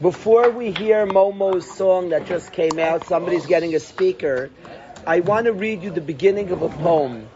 [0.00, 4.50] Before we hear Momo's song that just came out, somebody's getting a speaker.
[5.06, 7.28] I want to read you the beginning of a poem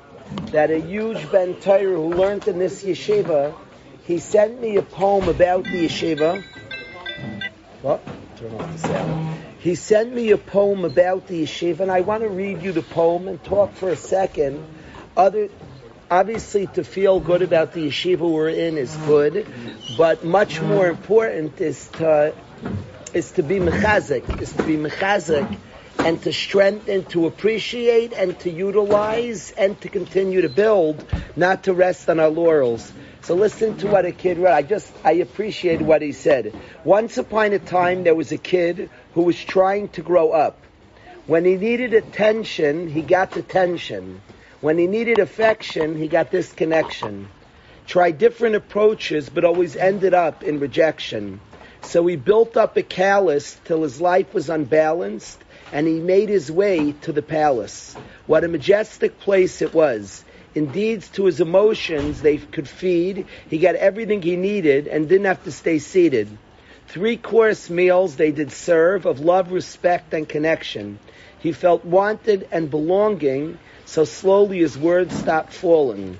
[0.52, 3.54] that a huge Ben Torah who learned in this yeshiva,
[4.04, 6.42] he sent me a poem about the yeshiva.
[7.80, 8.02] What?
[8.36, 9.38] Turn off the sound.
[9.60, 12.82] He sent me a poem about the yeshiva, and I want to read you the
[12.82, 14.62] poem and talk for a second.
[15.16, 15.48] Other,
[16.10, 19.46] obviously, to feel good about the yeshiva we're in is good,
[19.96, 22.34] but much more important is to
[23.14, 25.58] is to be mechazik, is to be mechazik,
[25.98, 31.72] and to strengthen, to appreciate, and to utilize, and to continue to build, not to
[31.74, 32.92] rest on our laurels.
[33.22, 34.52] So listen to what a kid wrote.
[34.52, 36.54] I just, I appreciate what he said.
[36.84, 40.62] Once upon a time, there was a kid who was trying to grow up.
[41.26, 44.22] When he needed attention, he got attention.
[44.60, 47.28] When he needed affection, he got disconnection.
[47.86, 51.38] Tried different approaches, but always ended up in rejection.
[51.80, 55.38] So he built up a callus till his life was unbalanced,
[55.72, 57.96] and he made his way to the palace.
[58.26, 60.24] What a majestic place it was.
[60.56, 63.26] Indeed, to his emotions, they could feed.
[63.48, 66.28] He got everything he needed and didn't have to stay seated.
[66.88, 70.98] Three course meals they did serve of love, respect, and connection.
[71.38, 76.18] He felt wanted and belonging, so slowly his words stopped falling.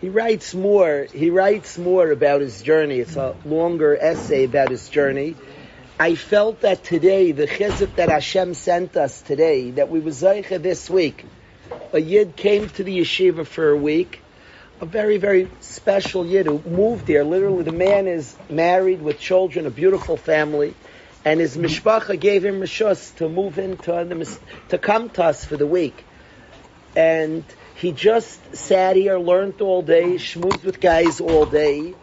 [0.00, 1.08] He writes more.
[1.12, 3.00] He writes more about his journey.
[3.00, 5.34] It's a longer essay about his journey.
[5.98, 10.62] I felt that today, the chizuk that Hashem sent us today, that we were zeicha
[10.62, 11.26] this week,
[11.92, 14.20] a yid came to the yeshiva for a week,
[14.80, 17.24] a very, very special yid who moved there.
[17.24, 20.72] Literally, the man is married with children, a beautiful family,
[21.24, 24.36] and his mishpacha gave him rishus to move into
[24.68, 26.04] to come to us for the week.
[26.96, 27.44] And
[27.76, 31.94] he just sat here, learned all day, schmoozed with guys all day,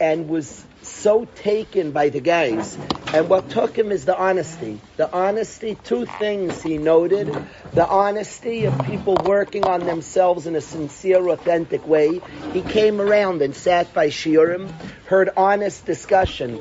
[0.00, 2.76] and was so taken by the guys.
[3.14, 4.80] And what took him is the honesty.
[4.96, 7.28] The honesty, two things he noted.
[7.74, 12.20] The honesty of people working on themselves in a sincere, authentic way.
[12.52, 14.70] He came around and sat by Shiurim,
[15.06, 16.60] heard honest discussion.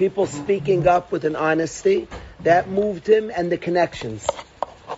[0.00, 2.08] People speaking up with an honesty.
[2.42, 4.26] That moved him and the connections.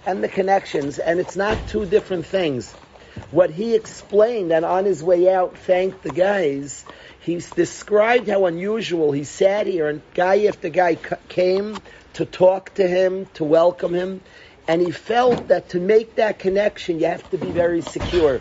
[0.06, 0.98] And the connections.
[0.98, 2.72] And it's not two different things.
[3.32, 6.84] What he explained and on his way out thanked the guys
[7.22, 10.96] He's described how unusual he sat here and guy after guy
[11.28, 11.80] came
[12.14, 14.20] to talk to him, to welcome him,
[14.66, 18.40] and he felt that to make that connection, you have to be very secure.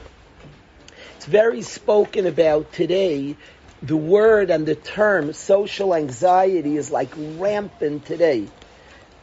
[1.16, 3.36] It's very spoken about today.
[3.82, 8.52] The word and the term social anxiety is like rampant today.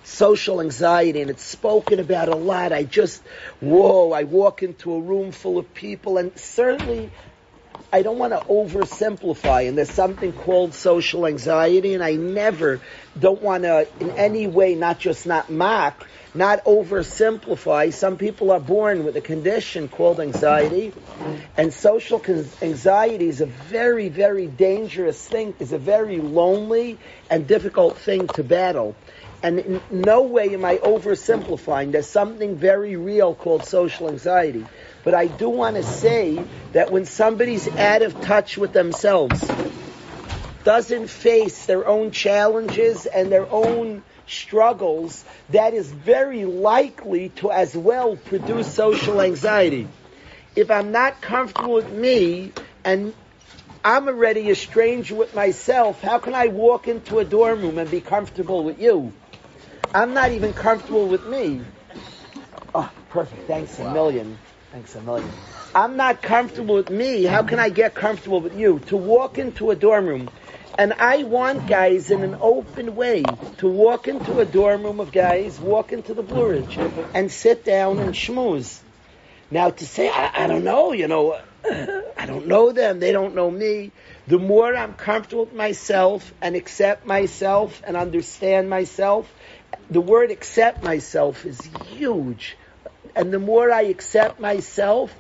[0.05, 2.73] Social anxiety, and it's spoken about a lot.
[2.73, 3.23] I just,
[3.61, 7.13] whoa, I walk into a room full of people, and certainly
[7.91, 12.82] I don't want to oversimplify, and there's something called social anxiety, and I never
[13.19, 17.93] don't want to in any way not just not mock, not oversimplify.
[17.93, 20.93] Some people are born with a condition called anxiety,
[21.56, 22.22] and social
[22.60, 26.99] anxiety is a very, very dangerous thing, is a very lonely
[27.31, 28.97] and difficult thing to battle.
[29.43, 31.93] And in no way am I oversimplifying.
[31.93, 34.66] There's something very real called social anxiety.
[35.09, 39.41] But I do want to say that when somebody's out of touch with themselves,
[40.65, 47.75] doesn't face their own challenges and their own struggles, that is very likely to as
[47.75, 49.89] well produce social anxiety.
[50.55, 52.53] If I'm not comfortable with me
[52.85, 53.15] and
[53.83, 57.91] I'm already a stranger with myself, how can I walk into a dorm room and
[57.91, 59.15] be comfortable with you?
[59.95, 61.63] I'm not even comfortable with me.
[62.75, 63.47] Oh, perfect.
[63.47, 64.39] Thanks a million.
[64.71, 65.31] Thanks a million.
[65.75, 67.25] I'm not comfortable with me.
[67.25, 68.81] How can I get comfortable with you?
[68.81, 70.31] To walk into a dorm room.
[70.77, 75.11] And I want guys in an open way to walk into a dorm room of
[75.12, 76.77] guys, walk into the Blue Ridge,
[77.15, 78.83] and sit down and schmooze.
[79.51, 83.35] Now to say, I, I don't know, you know, I don't know them, they don't
[83.35, 83.93] know me.
[84.27, 89.35] The more I'm comfortable with myself and accept myself and understand myself,
[89.91, 92.56] the word accept myself is huge
[93.16, 95.14] and the more I accept myself,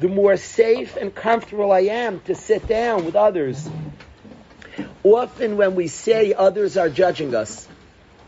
[0.00, 3.68] the more safe and comfortable I am to sit down with others.
[5.02, 7.68] Often when we say others are judging us,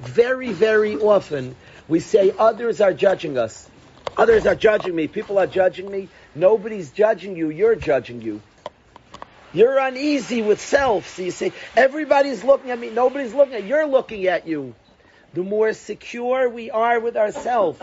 [0.01, 1.57] very, very often
[1.89, 3.69] we say others are judging us.
[4.17, 5.09] Others are judging me.
[5.09, 6.09] People are judging me.
[6.35, 7.51] Nobody's judging you.
[7.51, 8.41] You're judging you.
[9.53, 11.09] You're uneasy with self.
[11.09, 12.91] So you say, everybody's looking at me.
[12.91, 13.69] Nobody's looking at you.
[13.69, 14.75] You're looking at you.
[15.35, 17.81] The more secure we are with ourselves,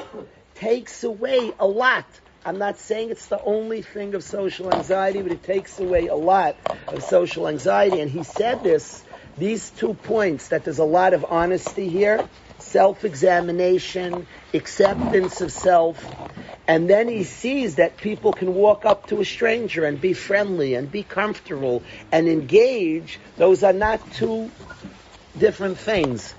[0.62, 2.06] takes away a lot.
[2.46, 6.16] I'm not saying it's the only thing of social anxiety, but it takes away a
[6.16, 6.56] lot
[6.92, 8.00] of social anxiety.
[8.00, 9.04] And he said this
[9.38, 12.26] these two points that there's a lot of honesty here,
[12.60, 15.98] self-examination, acceptance of self,
[16.68, 20.76] and then he sees that people can walk up to a stranger and be friendly
[20.76, 21.82] and be comfortable
[22.12, 23.20] and engage.
[23.38, 24.52] Those are not two
[25.38, 26.36] different things.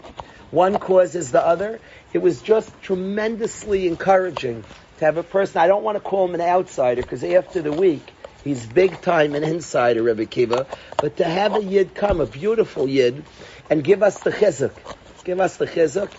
[0.51, 1.81] One causes the other.
[2.13, 4.65] It was just tremendously encouraging
[4.99, 7.73] to have a person, I don't want to call him an outsider because after the
[7.73, 8.13] week,
[8.45, 10.67] he's big time an insider, Rebbe Kiva,
[11.01, 13.25] but to have a Yid come, a beautiful Yid,
[13.71, 14.79] and give us the chizuk,
[15.25, 16.11] give us the chizuk,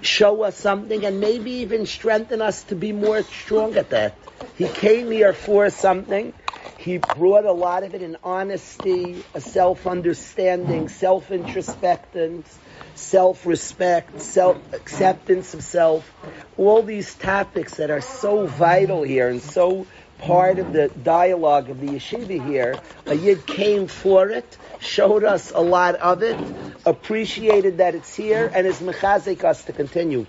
[0.00, 4.18] show us something, and maybe even strengthen us to be more strong at that.
[4.56, 6.32] He came here for something.
[6.78, 12.46] He brought a lot of it in honesty, a self-understanding, self-introspectance,
[12.94, 16.10] self-respect, self-acceptance of self.
[16.56, 19.86] All these topics that are so vital here and so
[20.18, 22.80] part of the dialogue of the yeshiva here.
[23.06, 26.38] A yid came for it, showed us a lot of it,
[26.86, 30.26] appreciated that it's here, and is mechazik us to continue.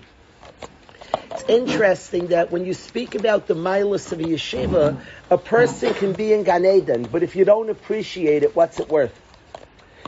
[1.30, 6.12] It's interesting that when you speak about the milas of a yeshiva, a person can
[6.12, 9.12] be in Gan Eden, but if you don't appreciate it, what's it worth?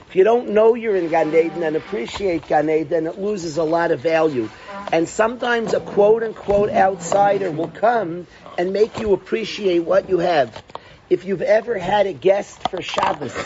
[0.08, 3.62] If you don't know you're in Gan Eden and appreciate Gan Eden, it loses a
[3.62, 4.48] lot of value.
[4.90, 8.26] And sometimes a quote unquote outsider will come
[8.56, 10.62] and make you appreciate what you have.
[11.10, 13.36] If you've ever had a guest for Shabbos,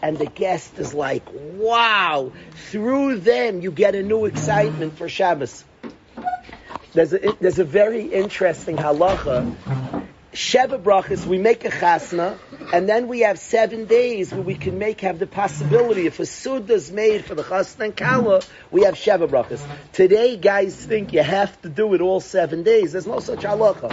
[0.00, 2.32] and the guest is like, wow,
[2.70, 5.64] through them you get a new excitement for Shabbos.
[6.94, 9.89] There's a, there's a very interesting halacha.
[10.40, 12.38] Sheva brachas, we make a chasna,
[12.72, 16.24] and then we have seven days where we can make, have the possibility, if a
[16.24, 18.40] suda is made for the chasna and kala,
[18.70, 19.60] we have Sheva brachas.
[19.92, 22.92] Today, guys think you have to do it all seven days.
[22.92, 23.92] There's no such halacha.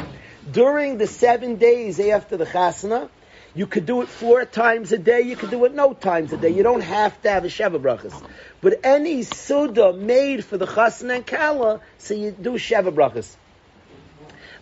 [0.50, 3.10] During the seven days after the chasna,
[3.54, 5.24] you could do it four times a day.
[5.24, 6.52] You could do it no times a day.
[6.52, 8.22] You don't have to have a Sheva brachas.
[8.62, 13.36] But any Suda made for the Chasna and Kala, so you do Sheva brachas.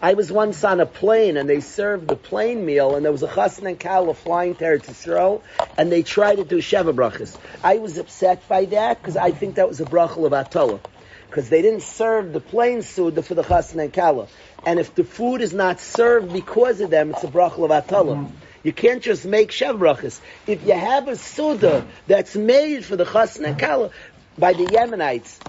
[0.02, 3.24] I was once on a plane and they served the plane meal and there was
[3.24, 5.42] a Chasna and Kala flying to Eretz
[5.78, 7.38] and they tried to do Sheva brachas.
[7.64, 10.80] I was upset by that because I think that was a bracha l'vatala.
[11.30, 14.28] Because they didn't serve the plain Suda for the Chasna and Kala.
[14.66, 18.32] And if the food is not served because of them, it's a bracha l'vatala.
[18.64, 23.50] You can't just make shev If you have a suda that's made for the chasna
[23.50, 23.92] and kala
[24.38, 25.40] by the Yemenites,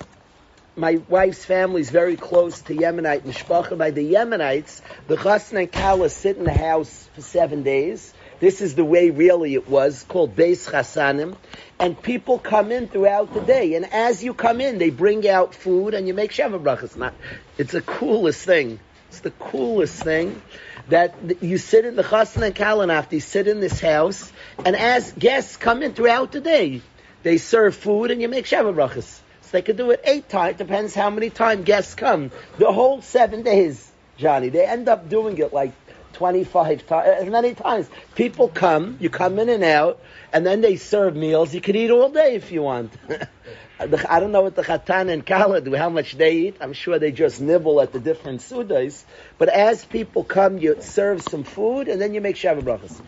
[0.76, 3.76] my wife's family is very close to Yemenite mishpacha.
[3.78, 8.12] By the Yemenites, the chasna and kala sit in the house for seven days.
[8.38, 11.36] This is the way really it was, called Beis Chasanim.
[11.78, 13.74] And people come in throughout the day.
[13.74, 17.12] And as you come in, they bring out food and you make Sheva brachas.
[17.56, 18.78] It's the coolest thing.
[19.08, 20.42] It's the coolest thing
[20.88, 24.30] that you sit in the chasna and kalanaf, you sit in this house,
[24.64, 26.82] and as guests come in throughout the day,
[27.22, 29.20] they serve food and you make Sheva brachas.
[29.46, 32.32] So they could do it eight times, depends how many times guests come.
[32.58, 34.48] The whole seven days, Johnny.
[34.48, 35.72] They end up doing it like
[36.14, 37.88] 25 times, uh, as many times.
[38.16, 40.00] People come, you come in and out,
[40.32, 41.54] and then they serve meals.
[41.54, 42.92] You could eat all day if you want.
[43.78, 46.56] I don't know what the Chatan and Kala do, how much they eat.
[46.60, 49.04] I'm sure they just nibble at the different sudas.
[49.38, 53.00] But as people come, you serve some food, and then you make Shabbat brachas.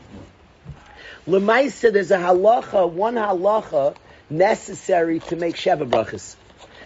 [1.27, 3.97] Lemaisa, there's a halacha, one halacha
[4.31, 6.37] necessary to make Shabbat brachas.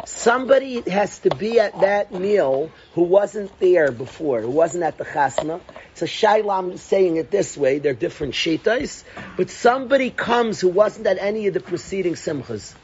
[0.04, 5.04] Somebody has to be at that meal who wasn't there before, who wasn't at the
[5.04, 5.60] chasna.
[5.94, 9.04] So a shaylam saying it this way, they're different shitas,
[9.36, 12.74] but somebody comes who wasn't at any of the preceding simchas.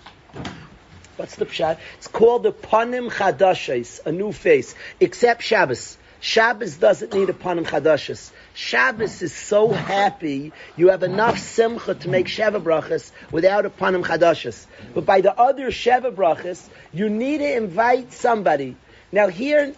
[1.17, 1.79] What's the pshat?
[1.97, 5.99] It's called the panim chadashis, a new face, except Shabbos.
[6.21, 8.31] Shabbos doesn't need a panim chadashis.
[8.59, 14.05] Shabbos is so happy, you have enough simcha to make Sheva brachas without a panim
[14.05, 14.67] chadashis.
[14.95, 18.75] But by the other Sheva brachas, you need to invite somebody.
[19.13, 19.77] Now here,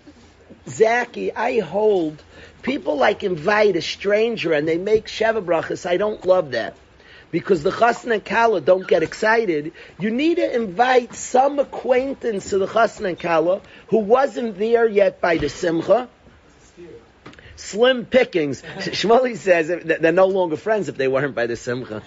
[0.67, 2.23] Zaki, I hold,
[2.63, 5.85] people like invite a stranger and they make Sheva brachas.
[5.85, 6.75] I don't love that
[7.31, 12.57] because the chasna and kala don't get excited, you need to invite some acquaintance to
[12.57, 16.09] the chasna and kala who wasn't there yet by the simcha.
[17.61, 18.63] Slim pickings.
[18.79, 22.03] Shmuley says they're no longer friends if they weren't by the simcha.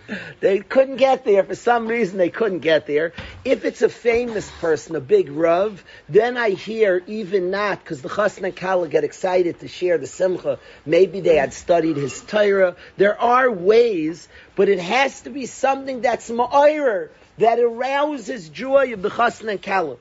[0.40, 2.18] they couldn't get there for some reason.
[2.18, 3.12] They couldn't get there.
[3.44, 8.08] If it's a famous person, a big rav, then I hear even not because the
[8.08, 10.58] chasna and kala get excited to share the simcha.
[10.84, 12.74] Maybe they had studied his Torah.
[12.96, 19.02] There are ways, but it has to be something that's ma'ir that arouses joy of
[19.02, 19.96] the chasna and kala.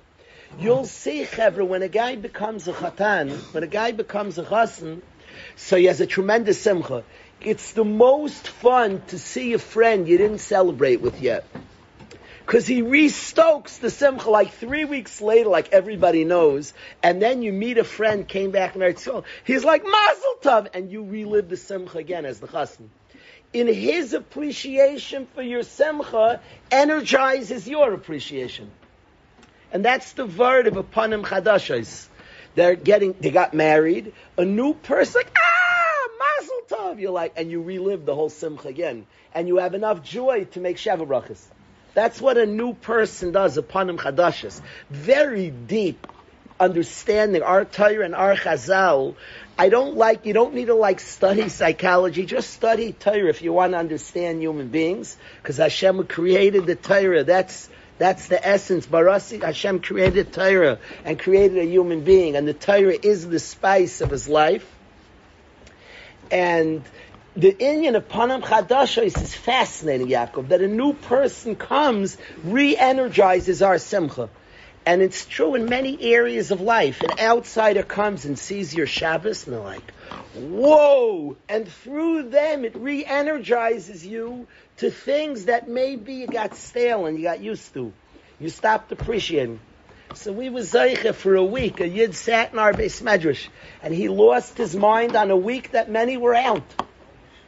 [0.57, 5.01] You'll see, Chevra, when a guy becomes a chatan, when a guy becomes a chasan,
[5.55, 7.03] so he has a tremendous simcha.
[7.41, 11.45] It's the most fun to see a friend you didn't celebrate with yet.
[12.45, 17.51] Because he restokes the simcha like three weeks later, like everybody knows, and then you
[17.51, 21.57] meet a friend, came back from Eretz he's like, Mazel Tov, and you relive the
[21.57, 22.87] simcha again as the chassan.
[23.51, 26.39] In his appreciation for your simcha,
[26.71, 28.69] energizes your appreciation.
[29.75, 32.07] And that's the word of Apanim Chadashos.
[32.55, 37.51] They're getting, they got married, a new person, like, ah, Mazel Tov, you're like, and
[37.51, 39.05] you relive the whole simcha again.
[39.33, 41.43] And you have enough joy to make Sheva Brachas.
[41.93, 44.61] That's what a new person does, Apanim Chadashos.
[44.89, 46.07] Very deep
[46.57, 49.15] understanding our Torah and our Chazal.
[49.59, 53.51] I don't like, you don't need to like study psychology, just study Torah if you
[53.51, 57.25] want to understand human beings, because Hashem created the Torah.
[57.25, 58.85] That's, that's the essence.
[58.85, 64.01] Barasi, Hashem created Torah and created a human being, and the Torah is the spice
[64.01, 64.69] of his life.
[66.31, 66.83] And
[67.35, 73.77] the Indian of Panam Chadashos is fascinating, Yaakov, that a new person comes, re-energizes our
[73.77, 74.29] simcha.
[74.85, 77.01] And it's true in many areas of life.
[77.01, 79.91] An outsider comes and sees your Shabbos, and they're like,
[80.35, 81.35] whoa!
[81.49, 87.23] And through them, it re-energizes you to things that maybe you got stale and you
[87.23, 87.91] got used to.
[88.39, 89.59] You stopped appreciating.
[90.13, 91.79] So we was Zeicha for a week.
[91.79, 93.47] A Yid sat in our base medrash,
[93.81, 96.63] and he lost his mind on a week that many were out.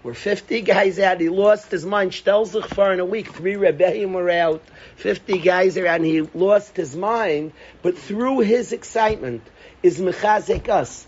[0.08, 1.20] We're 50 guys out.
[1.20, 2.12] He lost his mind.
[2.12, 3.28] Stelzich for in a week.
[3.28, 4.62] Three rebellion were out.
[4.96, 7.52] 50 guys are out, he lost his mind.
[7.82, 9.42] But through his excitement
[9.84, 11.06] is mechazek us.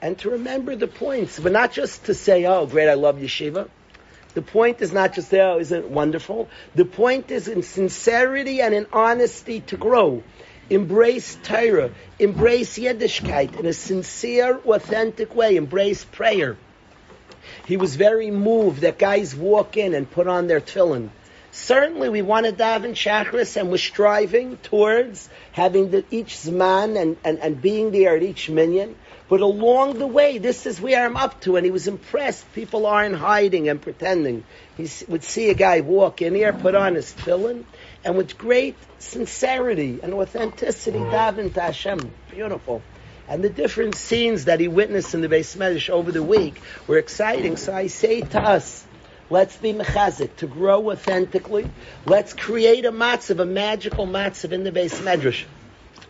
[0.00, 3.68] And to remember the points, but not just to say, oh, great, I love yeshiva.
[4.32, 6.48] The point is not just, oh, isn't it wonderful?
[6.74, 10.22] The point is in sincerity and in honesty to grow.
[10.70, 11.90] Embrace Torah.
[12.18, 15.56] Embrace Yiddishkeit in a sincere, authentic way.
[15.56, 16.56] Embrace prayer.
[17.66, 21.10] He was very moved that guys walk in and put on their tefillin.
[21.50, 27.16] Certainly, we want to daven chakras, and we're striving towards having the, each zman and,
[27.24, 28.94] and, and being there at each minyan.
[29.28, 31.56] But along the way, this is where I'm up to.
[31.56, 32.50] And he was impressed.
[32.54, 34.44] People aren't hiding and pretending.
[34.76, 37.64] He would see a guy walk in here, put on his tefillin,
[38.04, 42.10] and with great sincerity and authenticity, daven to Hashem.
[42.30, 42.82] Beautiful.
[43.28, 46.96] And the different scenes that he witnessed in the Beis Medrash over the week were
[46.96, 47.58] exciting.
[47.58, 48.86] So I say to us,
[49.28, 51.70] let's be mechazik, to grow authentically.
[52.06, 55.44] Let's create a matzav, a magical matzav in the Beis Medrash.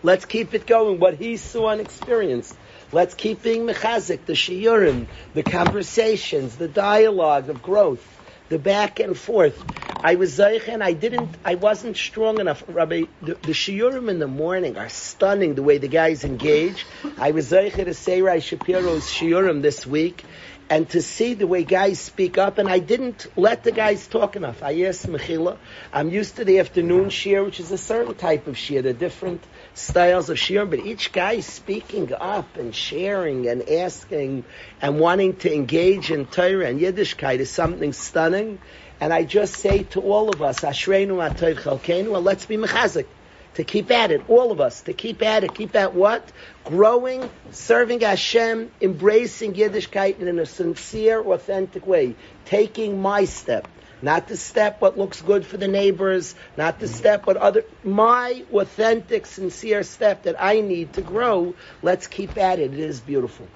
[0.04, 2.56] Let's keep it going, what he saw and experienced.
[2.92, 8.17] Let's keep being mechazik, the shiurim, the conversations, the dialogue of growth,
[8.48, 9.62] the back and forth.
[10.02, 13.04] I was zeich and I didn't, I wasn't strong enough, Rabbi.
[13.22, 16.86] The, the shiurim in the morning are stunning the way the guys engage.
[17.18, 20.24] I was zeich to say Rai Shapiro's shiurim this week,
[20.70, 24.36] and to see the way guys speak up, and I didn't let the guys talk
[24.36, 24.62] enough.
[24.62, 25.56] I asked Mechila.
[25.92, 28.82] I'm used to the afternoon shiur, which is a certain type of shiur.
[28.82, 29.42] They're different
[29.74, 34.44] styles of shiur, but each guy speaking up and sharing and asking
[34.80, 38.58] and wanting to engage in Torah and Yiddishkeit is something stunning.
[39.00, 43.06] And I just say to all of us, Ashreinu Atayv Chalkeinu, well, let's be mechazik.
[43.54, 46.30] To keep at it, all of us, to keep at it, keep at what?
[46.64, 53.66] Growing, serving Hashem, embracing Yiddishkeit in a sincere, authentic way, taking my step.
[54.00, 58.44] Not to step what looks good for the neighbors, not to step what other, my
[58.52, 61.56] authentic, sincere step that I need to grow.
[61.82, 62.72] Let's keep at it.
[62.74, 63.48] It is beautiful.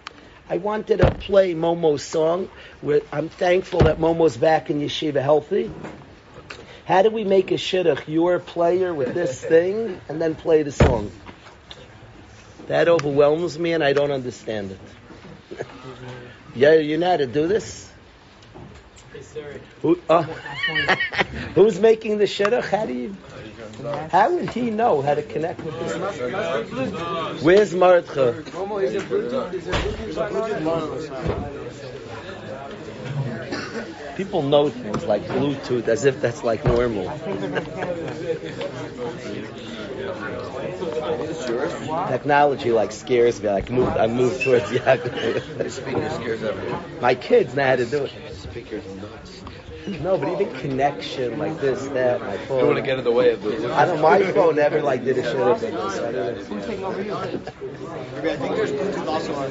[0.51, 2.49] I wanted to play Momo's song.
[3.13, 5.71] I'm thankful that Momo's back in yeshiva healthy.
[6.85, 8.09] How do we make a shidduch?
[8.09, 11.11] You're a player with this thing, and then play the song.
[12.67, 15.67] That overwhelms me, and I don't understand it.
[16.55, 17.92] yeah, you know how to do this?
[19.83, 20.23] Who, uh,
[21.55, 22.65] who's making the shidduch?
[22.65, 23.17] How do you?
[24.11, 25.97] How would he know how to connect with this?
[27.43, 28.37] Where's Maratcha?
[34.17, 37.09] People know things like Bluetooth as if that's like normal.
[42.09, 43.49] Technology like scares me.
[43.49, 45.71] Like move, I move towards Yaakov.
[45.71, 47.01] Speaker scares everyone.
[47.01, 48.13] My kids know how to do it.
[48.35, 49.45] Speaker's nuts.
[50.01, 52.61] No, but even connection like this, that, my phone.
[52.61, 53.75] You want to get in the way of the.
[53.75, 54.01] I don't.
[54.01, 55.75] My phone never like did a shit like this.
[55.75, 57.41] I don't know.
[58.23, 59.51] I think there's Bluetooth also on.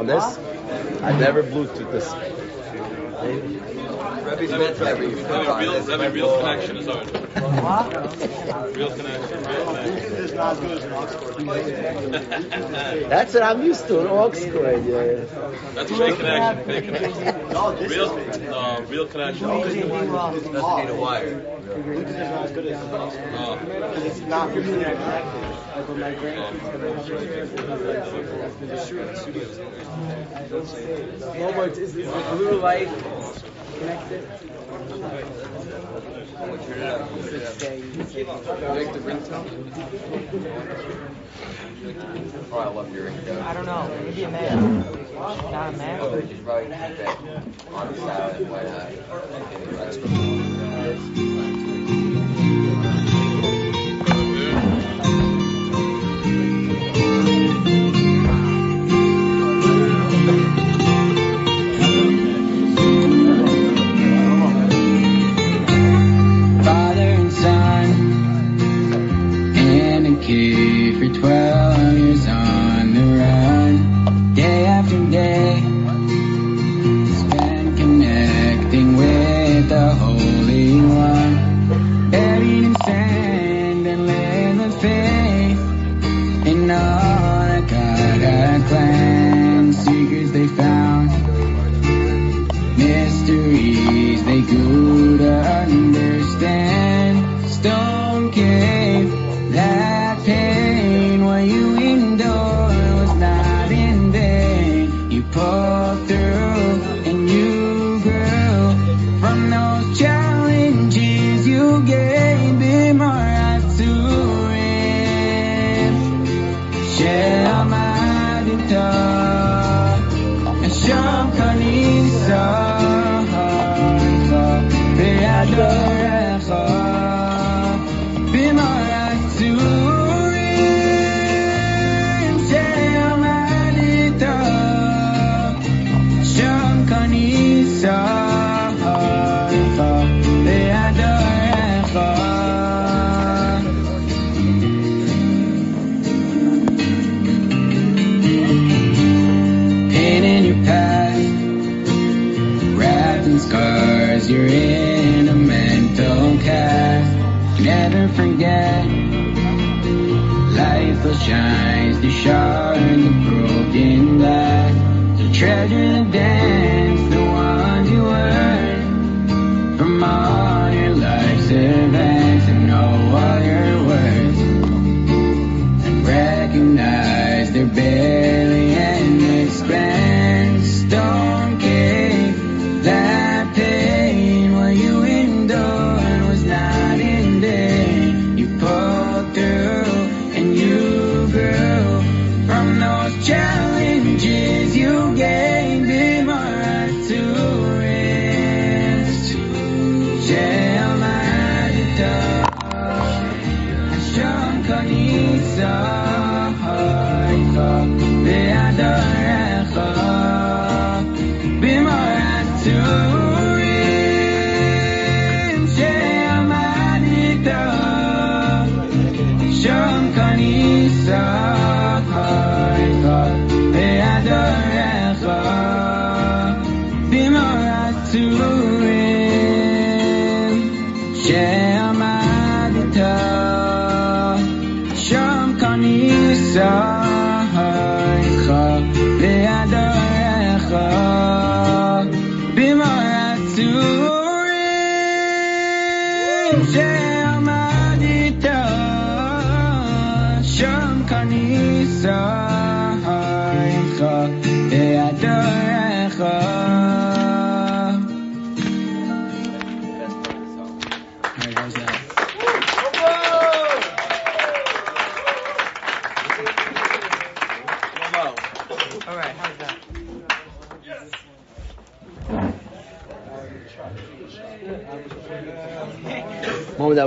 [0.00, 0.38] On this,
[1.02, 2.12] I never Bluetooth this.
[4.30, 7.10] Having real connection is hard.
[8.76, 9.42] Real real connection.
[13.08, 14.84] That's what I'm used to in Oxford.
[14.86, 15.24] Yeah.
[15.74, 17.48] That's fake connection, fake connection.
[17.88, 19.48] Real, uh, real connection.
[19.48, 21.40] Doesn't need a wire.
[21.70, 25.42] Bluetooth is not as good as because it's not your internet connected.
[25.86, 26.70] But my grandkids.
[31.34, 32.88] In other words, is, is the blue light
[33.80, 34.28] connect it?
[38.60, 39.46] like the ringtone?
[42.52, 43.42] Oh, I love your ringtone.
[43.42, 43.88] I don't know.
[44.04, 44.80] Maybe a man.
[45.14, 46.00] Not a man.
[46.00, 47.28] You should probably keep it
[47.72, 48.46] on silent.
[48.50, 48.90] Why not?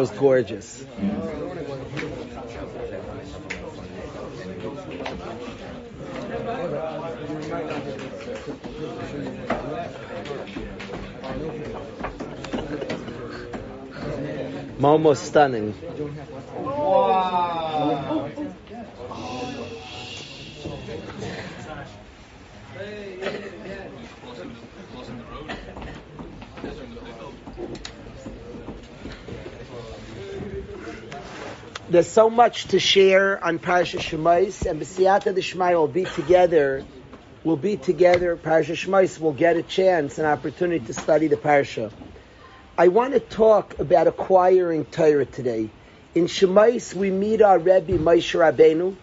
[0.04, 0.84] was gorgeous.
[14.78, 15.74] Momo stunning.
[31.94, 36.84] There's so much to share on Parsha Shemais, and B'siyata Dishmai will be together.
[37.44, 38.36] We'll be together.
[38.36, 41.92] Parsha Shemais will get a chance, an opportunity to study the Parsha.
[42.80, 45.70] I want to talk about acquiring Torah today.
[46.16, 48.96] In Shemais, we meet our Rebbe Moshe Rabbeinu,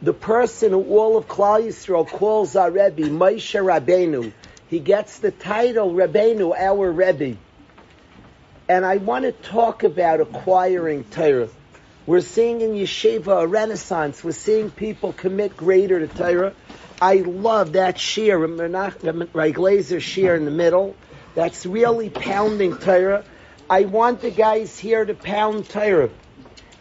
[0.00, 4.32] the person who all of Klal Yisrael calls our Rebbe Moshe Rabbeinu.
[4.70, 7.36] He gets the title Rabbeinu, our Rebbe.
[8.66, 11.50] And I want to talk about acquiring Torah.
[12.04, 14.24] We're seeing in Yeshiva a renaissance.
[14.24, 16.52] We're seeing people commit greater to Torah.
[17.00, 18.44] I love that shiur,
[19.52, 20.96] Glazer shiur in the middle.
[21.36, 23.24] That's really pounding Torah.
[23.70, 26.10] I want the guys here to pound Torah.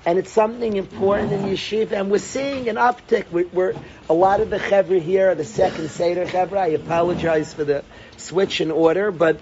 [0.07, 1.91] And it's something important in Yeshiva.
[1.91, 3.25] And we're seeing an uptick.
[3.31, 3.75] We're, we're
[4.10, 6.57] a lot of the Chevra here are the second Seder Chevra.
[6.57, 7.84] I apologize for the
[8.17, 9.39] switch in order, but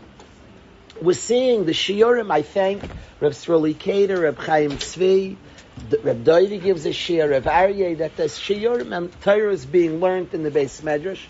[1.01, 2.29] we're seeing the Shiurim.
[2.29, 2.83] I thank
[3.21, 5.37] Reb Sroli Kader, Reb Chaim Tzvi,
[6.03, 10.33] Reb Doidi gives a Shiur, Reb Aryeh, that the Shiurim and Torah is being learned
[10.33, 11.25] in the base Medrash.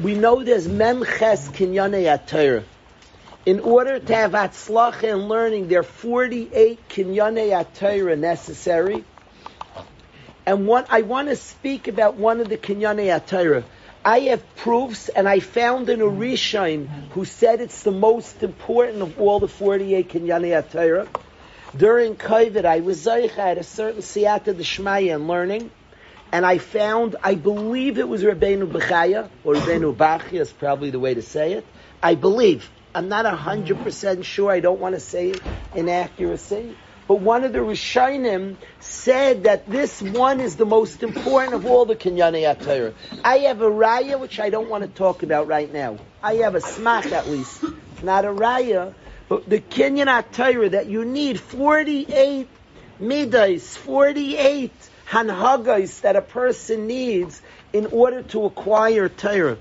[0.00, 2.64] We know there's Memches Kinyanei at Torah.
[3.44, 9.04] In order to have Atzlacha in learning, there are 48 Kinyanei Torah necessary.
[10.46, 13.64] And one, I want to speak about one of the Kinyanei Torah.
[14.04, 19.20] I have proofs, and I found an Urishain who said it's the most important of
[19.20, 21.08] all the 48 Kinyanei Torah.
[21.76, 25.70] During COVID, I was Zayich, I had a certain Siyata Deshmaya in learning,
[26.32, 30.98] and I found, I believe it was Rabbeinu Bechaya, or Rabbeinu Bachia is probably the
[30.98, 31.66] way to say it.
[32.02, 32.70] I believe.
[32.94, 35.34] I'm not 100% sure, I don't want to say
[35.74, 36.74] inaccuracy.
[37.06, 41.84] But one of the Rishonim said that this one is the most important of all
[41.84, 42.94] the Kinyanei Torah.
[43.22, 45.98] I have a raya which I don't want to talk about right now.
[46.22, 47.62] I have a smach at least,
[48.02, 48.94] not a raya,
[49.28, 52.48] the Kinyan Torah that you need 48
[52.98, 54.72] midas, 48
[55.08, 57.40] hanhagais that a person needs
[57.72, 59.58] in order to acquire Torah.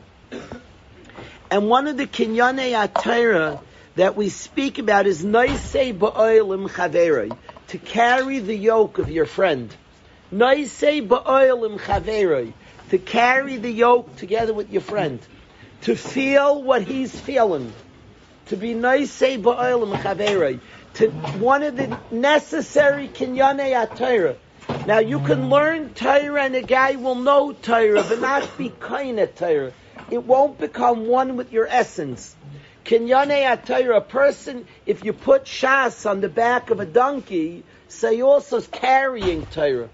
[1.51, 3.61] And one of the Kinyanei Torah
[3.95, 7.35] that we speak about is Naisei Ba'oilim Chaverei,
[7.69, 9.73] to carry the yoke of your friend.
[10.31, 12.53] Naisei Ba'oilim Chaverei,
[12.89, 15.19] to carry the yoke together with your friend.
[15.81, 17.73] To feel what he's feeling.
[18.49, 20.59] To be Naisei Ba'oilim Chaverei.
[20.95, 24.35] To one of the necessary Kinyanei Torah.
[24.85, 29.19] Now you can learn Torah and a guy will know Torah, but not be kind
[29.19, 29.73] at Torah.
[30.09, 32.35] It won't become one with your essence.
[32.85, 38.21] Kinyane Atayra, a person, if you put Shas on the back of a donkey, say
[38.21, 39.89] also is carrying Torah.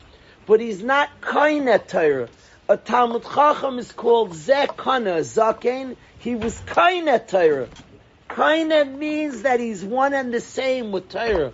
[0.45, 2.29] But he's not Kaina Torah.
[2.69, 5.95] A Talmud Chacham is called Zekana, Zaken.
[6.19, 7.67] He was Kaina Torah.
[8.33, 11.53] Kaina means that he's one and the same with Torah.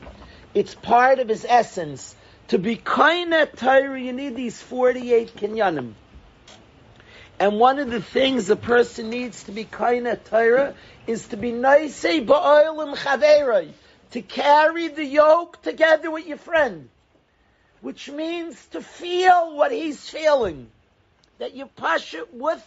[0.53, 2.15] It's part of his essence.
[2.47, 5.93] To be Kaina Torah, you need these 48 Kinyanim.
[7.39, 10.75] And one of the things a person needs to be kaina Torah
[11.07, 13.71] is to be naisei ba'olim chaverei,
[14.11, 16.89] to carry the yoke together with your friend,
[17.79, 20.69] which means to feel what he's feeling,
[21.37, 22.61] that you push it with,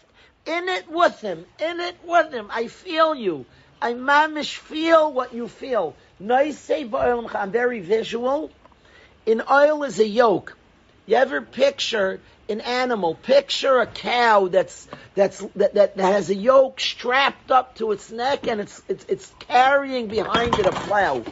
[0.46, 2.48] in it with him, in it with him.
[2.50, 3.44] I feel you.
[3.82, 5.96] I mamish feel what you feel.
[6.20, 8.50] I'm very visual.
[9.26, 10.56] In oil is a yoke.
[11.06, 13.16] You ever picture an animal.
[13.16, 18.46] Picture a cow that's that's that, that has a yoke strapped up to its neck
[18.46, 21.24] and it's it's, it's carrying behind it a plow.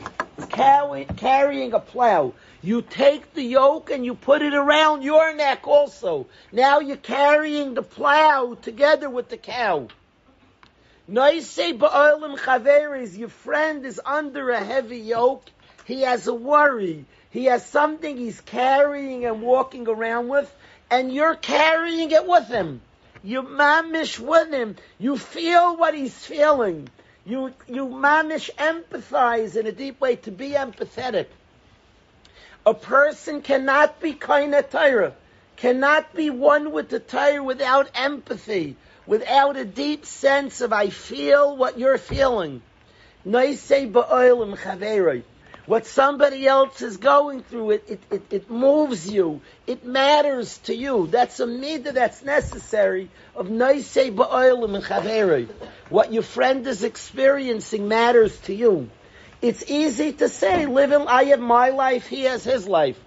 [0.48, 2.34] Carry, carrying a plow.
[2.62, 6.26] You take the yoke and you put it around your neck also.
[6.50, 9.86] Now you're carrying the plow together with the cow.
[11.08, 15.48] Noisei ba'olim chaveris, your friend is under a heavy yoke.
[15.84, 17.04] He has a worry.
[17.30, 20.52] He has something he's carrying and walking around with
[20.90, 22.80] and you're carrying it with him.
[23.22, 24.76] You mamish with him.
[24.98, 26.88] You feel what he's feeling.
[27.24, 31.26] You, you mamish empathize in a deep way to be empathetic.
[32.66, 35.14] A person cannot be kind of Torah,
[35.56, 41.56] cannot be one with the Torah without empathy, without a deep sense of I feel
[41.56, 42.62] what you're feeling.
[43.26, 45.22] Noisei.
[45.66, 49.40] What somebody else is going through, it, it, it, it moves you.
[49.66, 51.06] It matters to you.
[51.06, 55.48] That's a midah that's necessary of naisei ba'olim and.
[55.90, 58.90] What your friend is experiencing matters to you.
[59.42, 62.98] It's easy to say, live in, I have my life, he has his life.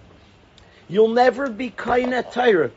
[0.88, 2.70] You'll never be kaina Torah.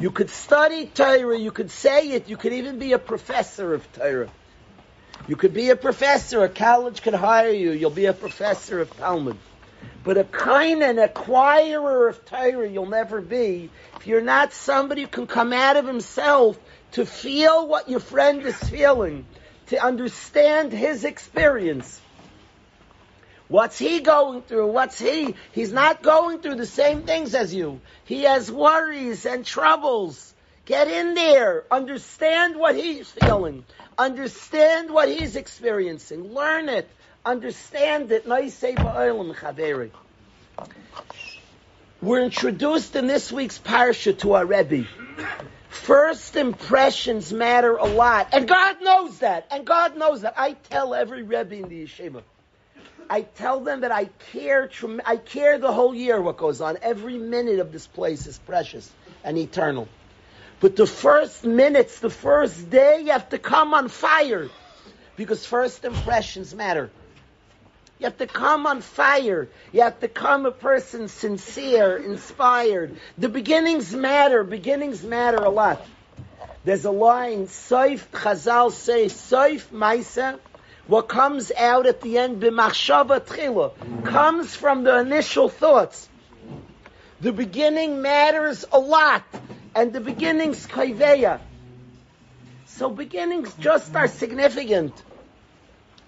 [0.00, 3.90] You could study Torah, you could say it, you could even be a professor of
[3.92, 4.30] Torah.
[5.26, 6.44] You could be a professor.
[6.44, 7.70] A college could hire you.
[7.72, 9.38] You'll be a professor of Talmud.
[10.02, 15.08] But a kind and acquirer of Torah you'll never be if you're not somebody who
[15.08, 16.58] can come out of himself
[16.92, 19.24] to feel what your friend is feeling,
[19.66, 22.00] to understand his experience.
[23.48, 24.68] What's he going through?
[24.68, 25.34] What's he?
[25.52, 27.80] He's not going through the same things as you.
[28.04, 30.34] He has worries and troubles.
[30.64, 31.64] Get in there.
[31.70, 33.64] Understand what he's feeling.
[33.98, 36.32] Understand what he's experiencing.
[36.32, 36.88] Learn it.
[37.24, 38.26] Understand it.
[42.00, 44.86] We're introduced in this week's parsha to our Rebbe.
[45.68, 48.28] First impressions matter a lot.
[48.32, 49.46] And God knows that.
[49.50, 50.34] And God knows that.
[50.38, 52.22] I tell every Rebbe in the yeshiva.
[53.08, 54.70] I tell them that I care,
[55.04, 56.78] I care the whole year what goes on.
[56.82, 58.90] Every minute of this place is precious
[59.22, 59.88] and eternal.
[60.60, 64.48] But the first minutes, the first day, you have to come on fire.
[65.16, 66.90] Because first impressions matter.
[67.98, 69.48] You have to come on fire.
[69.72, 72.96] You have to come a person sincere, inspired.
[73.18, 74.42] The beginnings matter.
[74.42, 75.84] Beginnings matter a lot.
[76.64, 80.38] There's a line, Saif Chazal say, Saif Maisa,
[80.86, 86.08] what comes out at the end, b'machshava tchila, comes from the initial thoughts.
[87.20, 89.24] The beginning matters a lot,
[89.74, 91.40] and the beginnings kaiveya.
[92.66, 95.00] So beginnings just are significant.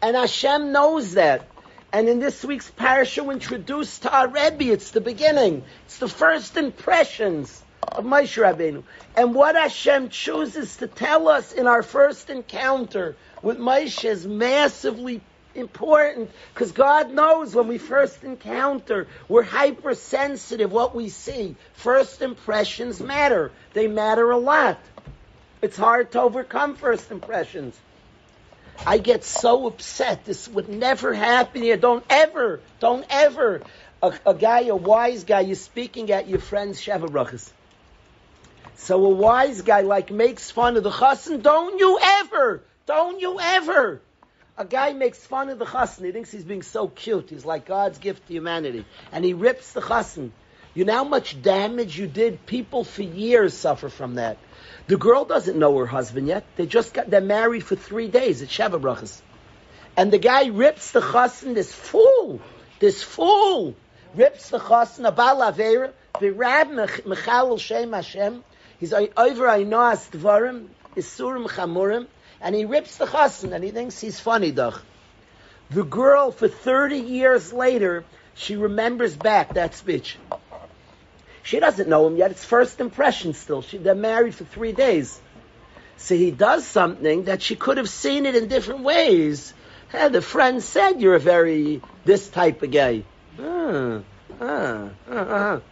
[0.03, 1.49] And Hashem knows that.
[1.93, 5.63] And in this week's parasha, we introduced to our Rebbe, it's the beginning.
[5.87, 8.83] It's the first impressions of Moshe Rabbeinu.
[9.17, 15.21] And what Hashem chooses to tell us in our first encounter with Moshe is massively
[15.55, 21.57] important because God knows when we first encounter, we're hypersensitive what we see.
[21.75, 23.51] First impressions matter.
[23.73, 24.79] They matter a lot.
[25.63, 27.77] It's hard to overcome first impressions.
[28.85, 30.25] I get so upset.
[30.25, 31.77] This would never happen here.
[31.77, 33.63] Don't ever, don't ever.
[34.03, 37.51] A, a guy, a wise guy, you're speaking at your friend's Sheva Brachas.
[38.77, 41.43] So a wise guy like makes fun of the chassan.
[41.43, 44.01] Don't you ever, don't you ever.
[44.59, 46.07] A guy makes fun of the chassan.
[46.07, 47.29] He thinks he's being so cute.
[47.29, 48.87] He's like God's gift to humanity.
[49.13, 50.31] And he rips the chassan.
[50.73, 52.47] You know how much damage you did?
[52.47, 54.39] People for years suffer from that.
[54.87, 56.45] The girl doesn't know her husband yet.
[56.57, 59.21] They just got, they're married for three days at Sheva Brachas.
[59.97, 62.41] And the guy rips the chassan, this fool,
[62.79, 63.75] this fool,
[64.15, 68.45] rips the chassan, a bal avera, the rab mechal shem Hashem,
[68.79, 72.07] he's over ainoas dvarim, isurim chamurim,
[72.47, 74.81] and he rips the chassan, and he thinks he's funny, doch.
[75.71, 78.05] The girl, for 30 years later,
[78.35, 80.17] she remembers back that speech.
[81.43, 82.31] She doesn't know him yet.
[82.31, 83.63] It's first impression still.
[83.63, 85.21] She, they're married for three days.
[85.97, 89.53] So he does something that she could have seen it in different ways.
[89.91, 93.03] The friend said you're a very this type of guy.
[93.41, 94.03] Ah,
[94.41, 94.91] ah,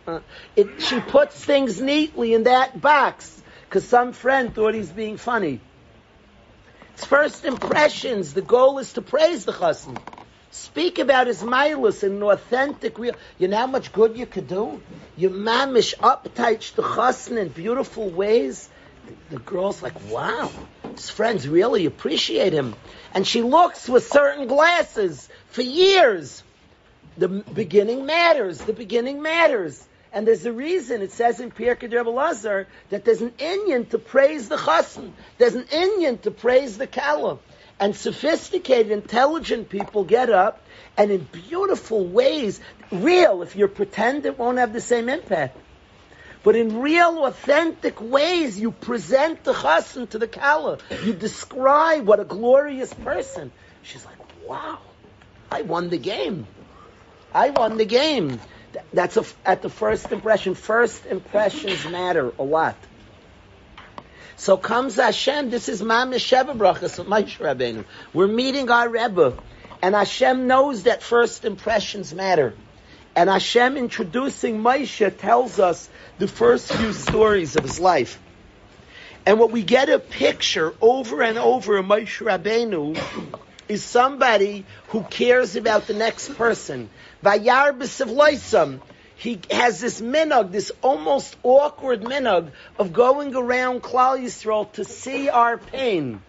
[0.09, 0.21] ah.
[0.57, 5.61] It, she puts things neatly in that box because some friend thought he's being funny.
[6.95, 8.35] It's first impressions.
[8.35, 9.99] The goal is to praise the chassan.
[10.53, 13.17] Speak about his milus in an authentic, real.
[13.37, 14.81] You know how much good you could do?
[15.17, 18.69] You mamish uptight the chassan in beautiful ways.
[19.31, 20.49] The girl's like, wow,
[20.95, 22.77] his friends really appreciate him.
[23.13, 26.45] And she looks with certain glasses for years.
[27.19, 28.59] The beginning matters.
[28.59, 29.85] The beginning matters.
[30.15, 33.99] And there's a reason it says in Pirkei Rebbe Lazar that there's an Inyan to
[33.99, 35.11] praise the chassan.
[35.39, 37.39] There's an Inyan to praise the kala.
[37.81, 40.65] And sophisticated, intelligent people get up
[40.97, 42.61] and in beautiful ways,
[42.93, 45.59] real, if you're pretend, it won't have the same impact.
[46.45, 50.79] But in real, authentic ways, you present the chassan to the kala.
[51.03, 53.51] You describe what a glorious person.
[53.83, 54.79] She's like, wow,
[55.51, 56.47] I won the game.
[57.35, 58.39] I won the game.
[58.93, 60.55] That's a, at the first impression.
[60.55, 62.77] First impressions matter a lot.
[64.37, 65.51] So comes Hashem.
[65.51, 67.85] This is Mamish Sheva Brachas of Rabbeinu.
[68.13, 69.39] We're meeting our Rebbe,
[69.81, 72.55] and Hashem knows that first impressions matter.
[73.17, 78.21] And Hashem introducing Moshe tells us the first few stories of his life.
[79.25, 82.99] And what we get a picture over and over of Moshe Rabbeinu
[83.69, 86.91] is somebody who cares about the next person.
[87.23, 88.81] Vayar b'sivloisam.
[89.17, 95.29] He has this minog, this almost awkward minog of going around Klal Yisrael to see
[95.29, 96.21] our pain.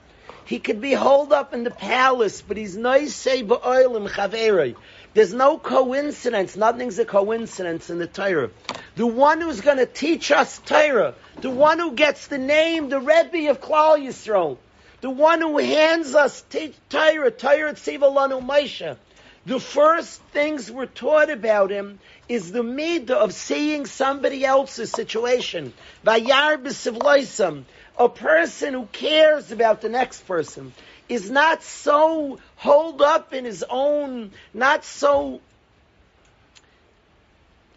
[0.46, 4.76] He could be holed up in the palace, but he's noisei ba'oilim chaverei.
[5.16, 6.56] There's no coincidence.
[6.56, 8.52] Nothing's a coincidence in the Torah.
[8.96, 13.00] The one who's going to teach us Torah, the one who gets the name, the
[13.00, 14.58] Rebbe of Klal Yisrael,
[15.02, 16.44] the one who hands us
[16.90, 18.98] Torah, Torah Tziva Lanu Moshe,
[19.46, 25.74] The first things we're taught about him is the midah of seeing somebody else's situation.
[26.06, 27.64] Vayar b'sivloisam,
[27.98, 30.74] a person who cares about the next person,
[31.08, 35.42] is not so holed up in his own, not so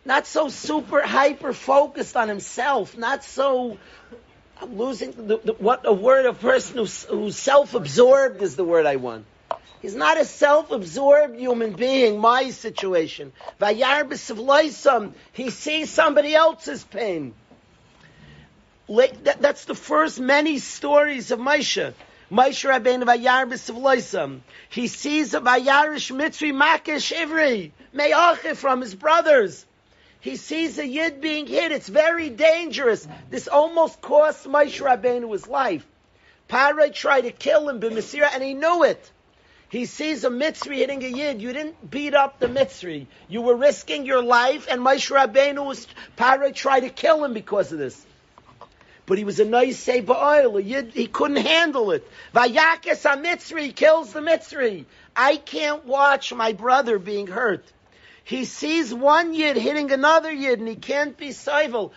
[0.04, 3.76] not so super hyper focused on himself, not so
[4.60, 8.86] I'm losing the, the, what a word a person who's, who's self-absorbed is the word
[8.86, 9.24] I want.
[9.80, 13.32] He's not a self-absorbed human being, my situation.
[13.60, 17.34] Vayar b'sivloisam, he sees somebody else's pain.
[18.88, 21.94] That, that's the first many stories of Moshe.
[22.28, 24.40] Moshe Rabbeinu Vayar b'sivloisam.
[24.68, 29.64] He sees a Vayarish Mitzri Makesh Ivri, Me'ache from his brothers.
[30.20, 31.70] He sees a Yid being hit.
[31.72, 33.06] It's very dangerous.
[33.30, 35.86] This almost cost Moshe Rabbeinu his life.
[36.48, 39.10] Paray tried to kill him, B'Masira, and he knew it.
[39.68, 41.42] He sees a Mitzri hitting a Yid.
[41.42, 43.06] You didn't beat up the Mitzri.
[43.28, 47.70] You were risking your life, and Moshe Rabbeinu was, Paray tried to kill him because
[47.70, 48.04] of this.
[49.04, 50.56] But he was a nice Seba oil.
[50.56, 52.06] He couldn't handle it.
[52.34, 54.84] Vayakis a Mitzri kills the Mitzri.
[55.14, 57.64] I can't watch my brother being hurt.
[58.28, 61.94] He sees one yid hitting another yid, and he can't be civil.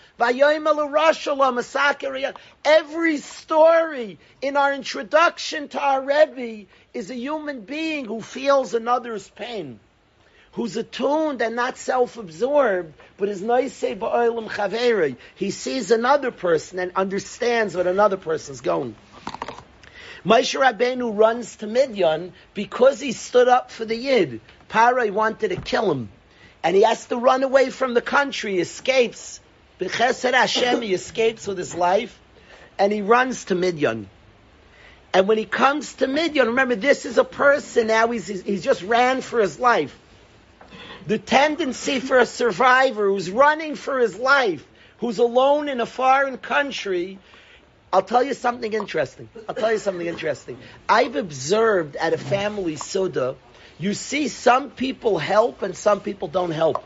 [2.63, 9.27] Every story in our introduction to our Rebbe is a human being who feels another's
[9.27, 9.81] pain,
[10.53, 15.17] who's attuned and not self-absorbed, but is nice ba'olim chaveri.
[15.35, 18.95] He sees another person and understands what another person's going.
[20.25, 24.39] Moshe Rabbeinu runs to Midian because he stood up for the Yid.
[24.69, 26.07] Paray wanted to kill him.
[26.63, 29.39] And he has to run away from the country, he escapes.
[29.79, 32.19] B'chesed Hashem, he escapes with his life.
[32.77, 34.09] And he runs to Midian.
[35.13, 38.81] And when he comes to Midian, remember this is a person now, he's, he's just
[38.83, 39.97] ran for his life.
[41.07, 44.65] The tendency for a survivor who's running for his life,
[44.99, 47.19] who's alone in a foreign country,
[47.91, 49.27] I'll tell you something interesting.
[49.49, 50.57] I'll tell you something interesting.
[50.87, 53.35] I've observed at a family suda,
[53.81, 56.83] you see some people help and some people don't help.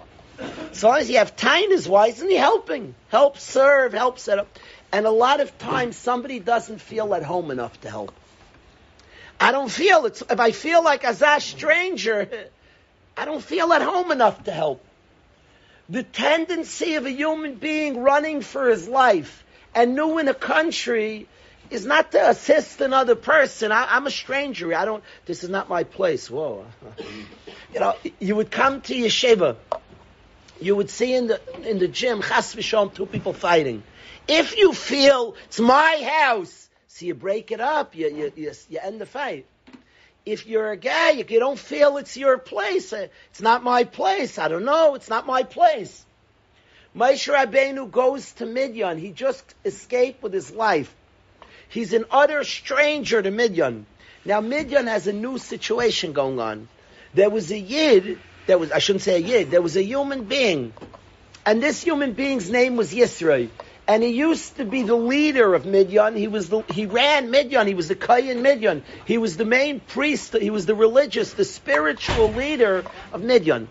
[0.72, 2.96] As long as you have tainas, why isn't he helping?
[3.10, 4.48] Help serve, help set up.
[4.92, 8.14] And a lot of times somebody doesn't feel at home enough to help.
[9.40, 12.30] I don't feel it's if I feel like as a stranger,
[13.18, 14.84] I don't feel at home enough to help.
[15.90, 21.28] The tendency of a human being running for his life and new in a country
[21.70, 23.72] is not to assist another person.
[23.72, 24.74] I, am a stranger.
[24.74, 25.04] I don't.
[25.26, 26.30] This is not my place.
[26.30, 26.66] Whoa.
[27.74, 29.58] you know, you would come to yeshiva.
[30.62, 33.84] You would see in the in the gym, chas v'shom, two people fighting.
[34.28, 37.96] If you feel it's my house, so you break it up.
[37.96, 39.46] You you you, you end the fight.
[40.26, 43.84] If you're a guy, if you don't feel it's your place, uh, it's not my
[43.84, 44.40] place.
[44.40, 44.96] I don't know.
[44.96, 46.04] It's not my place.
[46.96, 48.98] Moshe Rabbeinu goes to Midian.
[48.98, 50.96] He just escaped with his life.
[51.76, 53.86] He's an utter stranger to Midian.
[54.24, 56.70] Now Midian has a new situation going on.
[57.14, 60.24] There was a Yid, there was, I shouldn't say a Yid, there was a human
[60.24, 60.72] being.
[61.46, 63.50] And this human being's name was Yisro.
[63.90, 66.16] And he used to be the leader of Midian.
[66.16, 67.68] He was the, he ran Midian.
[67.68, 68.82] He was the Kayan Midian.
[69.04, 70.34] He was the main priest.
[70.34, 73.68] He was the religious, the spiritual leader of Midian.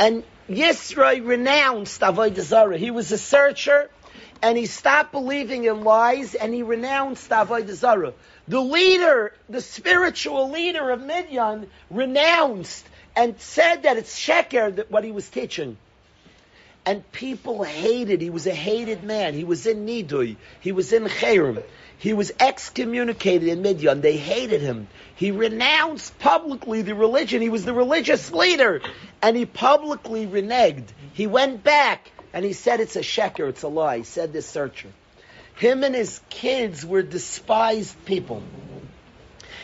[0.00, 2.78] And Yisro renounced Avodah Zarah.
[2.78, 3.90] He was a searcher
[4.42, 8.12] and he stopped believing in lies and he renounced Avodah Zarah.
[8.48, 15.04] The leader, the spiritual leader of Midian, renounced and said that it's sheker that what
[15.04, 15.76] he was teaching.
[16.84, 18.20] And people hated.
[18.20, 19.34] He was a hated man.
[19.34, 20.36] He was in Nidui.
[20.60, 21.62] He was in Cherem.
[21.98, 24.02] He was excommunicated in Midian.
[24.02, 24.86] They hated him.
[25.16, 27.42] He renounced publicly the religion.
[27.42, 28.82] He was the religious leader.
[29.20, 30.86] And he publicly reneged.
[31.14, 33.96] He went back and he said it's a sheker, it's a lie.
[33.96, 34.90] He said this searcher.
[35.54, 38.42] Him and his kids were despised people.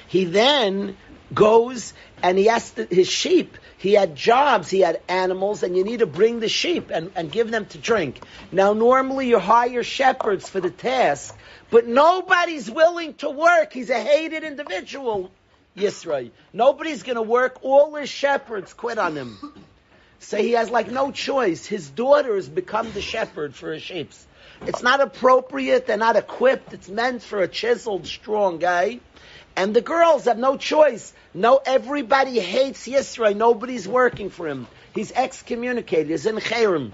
[0.09, 0.97] He then
[1.35, 3.59] goes and he asked his sheep.
[3.77, 7.31] He had jobs, he had animals, and you need to bring the sheep and, and
[7.31, 8.23] give them to drink.
[8.51, 11.37] Now, normally you hire shepherds for the task,
[11.69, 13.75] but nobody's willing to work.
[13.75, 15.31] He's a hated individual,
[15.77, 16.31] Yisro.
[16.55, 17.59] Nobody's going to work.
[17.61, 19.37] All his shepherds quit on him.
[20.23, 21.67] So he has like no choice.
[21.67, 24.13] His daughters become the shepherd for his sheep.
[24.67, 25.87] It's not appropriate.
[25.87, 26.73] They're not equipped.
[26.73, 29.01] It's meant for a chiseled, strong guy.
[29.57, 31.13] And the girls have no choice.
[31.35, 33.37] No, everybody hates Yisro.
[33.37, 34.69] Nobody's working for him.
[34.95, 36.11] He's excommunicated.
[36.11, 36.93] He's in Cherem.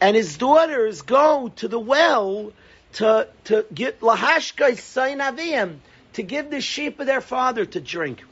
[0.00, 2.52] And his daughters go to the well
[2.94, 5.76] to, to get Lahashka Sain Avim,
[6.14, 8.24] to give the sheep of their father to drink.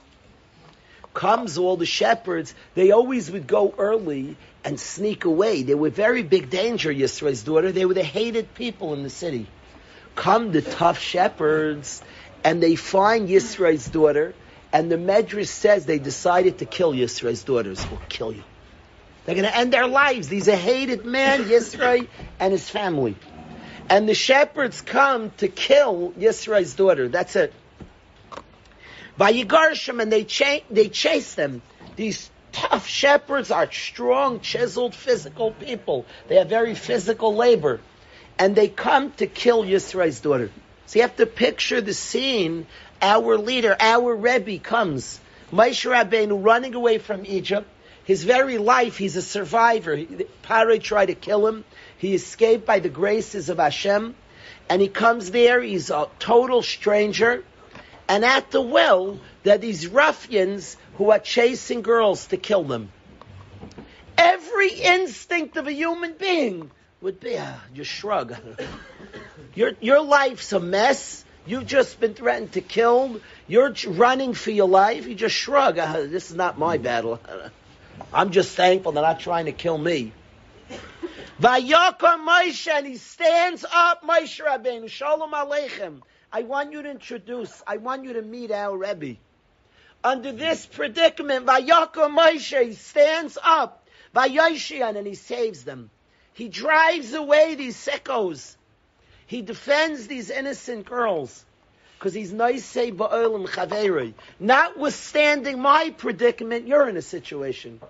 [1.15, 5.63] Comes all the shepherds, they always would go early and sneak away.
[5.63, 7.73] They were very big danger, Yisro's daughter.
[7.73, 9.47] They were the hated people in the city.
[10.15, 12.03] Come the tough shepherds,
[12.45, 14.35] and they find Yisro's daughter,
[14.73, 17.85] and the Medrash says they decided to kill Yisro's daughters.
[17.91, 18.43] We'll kill you.
[19.25, 20.29] They're going to end their lives.
[20.29, 22.07] He's a hated man, Yisro,
[22.41, 23.15] and his family.
[23.91, 27.09] And the shepherds come to kill Yisro's daughter.
[27.09, 27.53] That's it.
[29.19, 31.63] Vayigarshim, and they, cha- they chase them.
[31.97, 36.07] These tough shepherds are strong, chiseled, physical people.
[36.29, 37.81] They have very physical labor.
[38.39, 40.51] And they come to kill Yisro's daughter.
[40.87, 42.67] So you have to picture the scene.
[43.03, 45.21] Our leader, our Rebbe comes.
[45.53, 47.69] Moshe Rabbeinu running away from Egypt.
[48.05, 49.99] His very life, he's a survivor.
[50.43, 51.65] Pare tried to kill him.
[51.99, 54.15] He escaped by the graces of Hashem.
[54.71, 57.45] And he comes there, he's a total stranger.
[58.09, 62.91] And at the well, there are these ruffians who are chasing girls to kill them.
[64.17, 66.71] Every instinct of a human being
[67.03, 68.35] would be, ah, you shrug.
[69.55, 71.25] your, your life's a mess.
[71.47, 73.21] You've just been threatened to kill.
[73.47, 75.07] You're running for your life.
[75.07, 75.79] You just shrug.
[75.79, 77.21] Ah, this is not my battle.
[78.13, 80.13] I'm just thankful they're not trying to kill me.
[81.41, 86.01] Vayakam Moshe, and he stands up, Moshe Rabbeinu, Shalom Aleichem.
[86.33, 89.19] I want you to introduce, I want you to meet our Rebbe.
[90.05, 95.91] Under this predicament, Vayakam Moshe, stands up, Vayoshian, and he saves them.
[96.35, 98.57] He drives away these sickos.
[99.27, 101.45] He defends these innocent girls.
[101.99, 104.15] Because he's noisei ba'olim chaveri.
[104.39, 107.81] Notwithstanding my predicament, you're in a situation.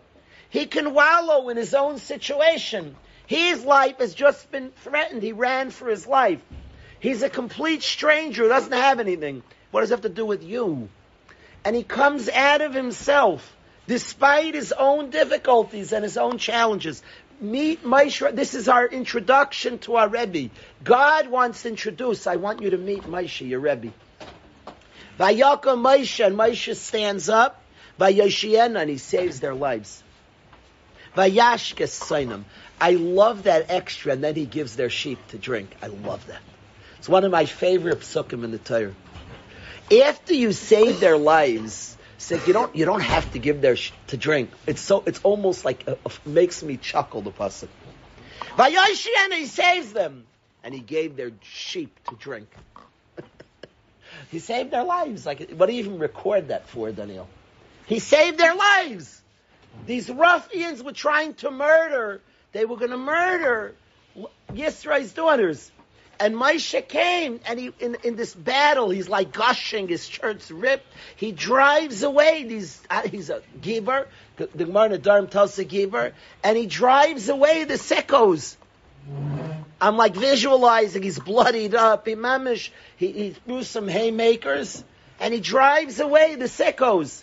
[0.48, 2.96] He can wallow in his own situation.
[3.26, 5.22] His life has just been threatened.
[5.22, 6.40] He ran for his life.
[7.00, 9.42] He's a complete stranger, who doesn't have anything.
[9.70, 10.88] What does it have to do with you?
[11.64, 17.02] And he comes out of himself, despite his own difficulties and his own challenges.
[17.40, 18.34] Meet Moshe.
[18.34, 20.50] This is our introduction to our Rebbe.
[20.82, 22.26] God wants to introduce.
[22.26, 23.92] I want you to meet Moshe, your Rebbe.
[25.18, 27.62] Vayakam Moshe, and Moshe stands up.
[28.00, 30.02] Vayoshiena, and he saves their lives.
[31.16, 32.44] Vayashkes Sainam.
[32.80, 35.76] I love that extra, and then he gives their sheep to drink.
[35.82, 36.40] I love that.
[36.98, 38.94] It's one of my favorite psukim in the Torah.
[40.04, 43.92] After you save their lives, said you don't you don't have to give their sh-
[44.08, 44.50] to drink.
[44.66, 47.22] It's so it's almost like a, a, makes me chuckle.
[47.22, 47.68] The pasuk.
[48.56, 50.26] Vayoshian, he saves them,
[50.62, 52.48] and he gave their sheep to drink.
[54.30, 55.24] he saved their lives.
[55.24, 57.28] Like what do you even record that for, Daniel?
[57.86, 59.22] He saved their lives.
[59.86, 62.20] These ruffians were trying to murder.
[62.52, 63.74] They were going to murder
[64.52, 65.70] Yisro's daughters.
[66.20, 70.86] And Moshe came, and he in, in this battle, he's like gushing, his shirt's ripped.
[71.14, 72.80] He drives away these.
[72.90, 74.08] Uh, he's a giver.
[74.36, 76.12] The, Gemara Darm tells the giver,
[76.42, 78.56] and he drives away the sickos.
[79.80, 81.02] I'm like visualizing.
[81.04, 82.06] He's bloodied up.
[82.06, 82.70] He mamish.
[82.96, 84.82] He, he threw some haymakers,
[85.20, 87.22] and he drives away the sickos.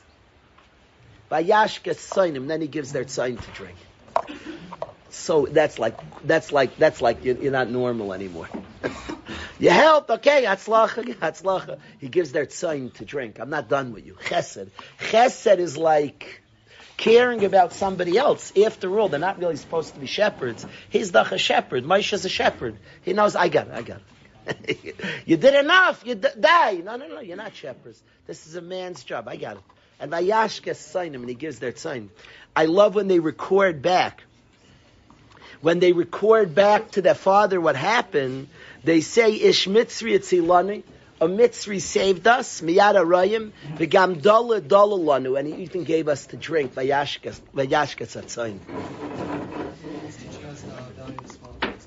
[1.29, 3.77] Vayashka sign Then he gives their sign to drink.
[5.09, 8.49] So that's like that's like that's like you're, you're not normal anymore.
[9.59, 10.43] you help, okay?
[10.43, 11.79] Hatzlacha, hatzlacha.
[11.99, 13.39] He gives their sign to drink.
[13.39, 14.15] I'm not done with you.
[14.25, 14.69] Chesed.
[14.99, 16.41] Chesed is like
[16.97, 18.51] caring about somebody else.
[18.57, 20.65] After all, they're not really supposed to be shepherds.
[20.89, 21.83] He's the shepherd.
[21.83, 22.77] Moshe's a shepherd.
[23.03, 23.35] He knows.
[23.35, 23.73] I got it.
[23.73, 24.03] I got it.
[25.25, 26.05] you did enough.
[26.05, 26.75] You d- die.
[26.83, 27.19] No, no, no.
[27.19, 28.01] You're not shepherds.
[28.27, 29.27] This is a man's job.
[29.27, 29.63] I got it.
[29.99, 32.09] And Vayashka sign him, and he gives their sign.
[32.55, 34.23] I love when they record back.
[35.61, 38.49] When they record back to their father what happened,
[38.85, 40.83] they say, Ish Mitzri Etzilani,
[41.19, 46.27] a Mitzri saved us, Miyada Rayim, V'gam Dola Dola Lanu, and he even gave us
[46.27, 48.59] to drink, Vayashka Satzayin.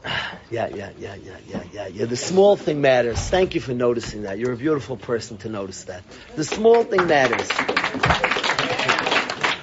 [0.50, 2.04] Yeah, yeah, yeah, yeah, yeah, yeah, yeah.
[2.06, 3.18] The small thing matters.
[3.18, 4.38] Thank you for noticing that.
[4.38, 6.02] You're a beautiful person to notice that.
[6.36, 7.46] The small thing matters.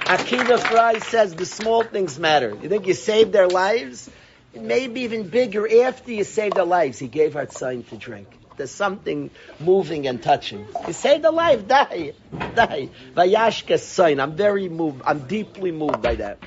[0.06, 2.56] Akiva Fry says the small things matter.
[2.62, 4.08] You think you saved their lives?
[4.60, 6.98] Maybe even bigger after you saved their lives.
[6.98, 8.28] He gave her sign to drink.
[8.56, 9.30] There's something
[9.60, 10.66] moving and touching.
[10.86, 12.14] You saved a life, die,
[12.54, 12.88] die.
[13.14, 14.18] Vayashka sign.
[14.18, 15.02] I'm very moved.
[15.04, 16.38] I'm deeply moved by that.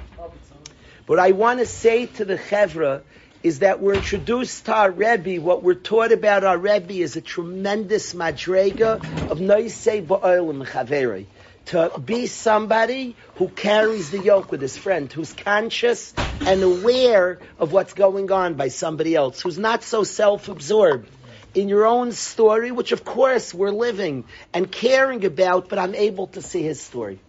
[1.06, 3.02] What I want to say to the Chevra
[3.42, 5.42] is that we're introduced to our Rebbe.
[5.42, 11.26] What we're taught about our Rebbe is a tremendous madrega of noisei ba'olim chaveri.
[11.70, 17.72] To be somebody who carries the yoke with his friend, who's conscious and aware of
[17.72, 21.08] what's going on by somebody else, who's not so self-absorbed
[21.54, 26.26] in your own story, which of course we're living and caring about, but I'm able
[26.28, 27.20] to see his story.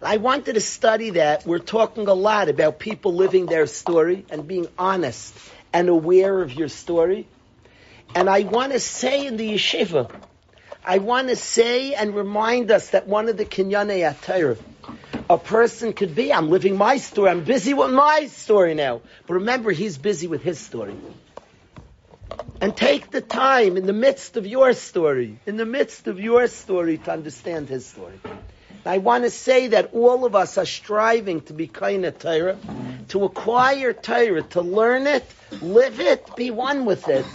[0.00, 1.46] I wanted to study that.
[1.46, 5.34] We're talking a lot about people living their story and being honest
[5.74, 7.26] and aware of your story.
[8.14, 10.10] And I want to say in the yeshiva,
[10.88, 14.56] I want to say and remind us that one of the kinyanei atayr,
[15.28, 19.02] a person could be, I'm living my story, I'm busy with my story now.
[19.26, 20.96] But remember, he's busy with his story.
[22.62, 26.46] And take the time in the midst of your story, in the midst of your
[26.46, 28.18] story to understand his story.
[28.86, 32.56] I want to say that all of us are striving to be kind of Torah,
[33.08, 35.26] to acquire Torah, to learn it,
[35.60, 37.26] live it, be one with it.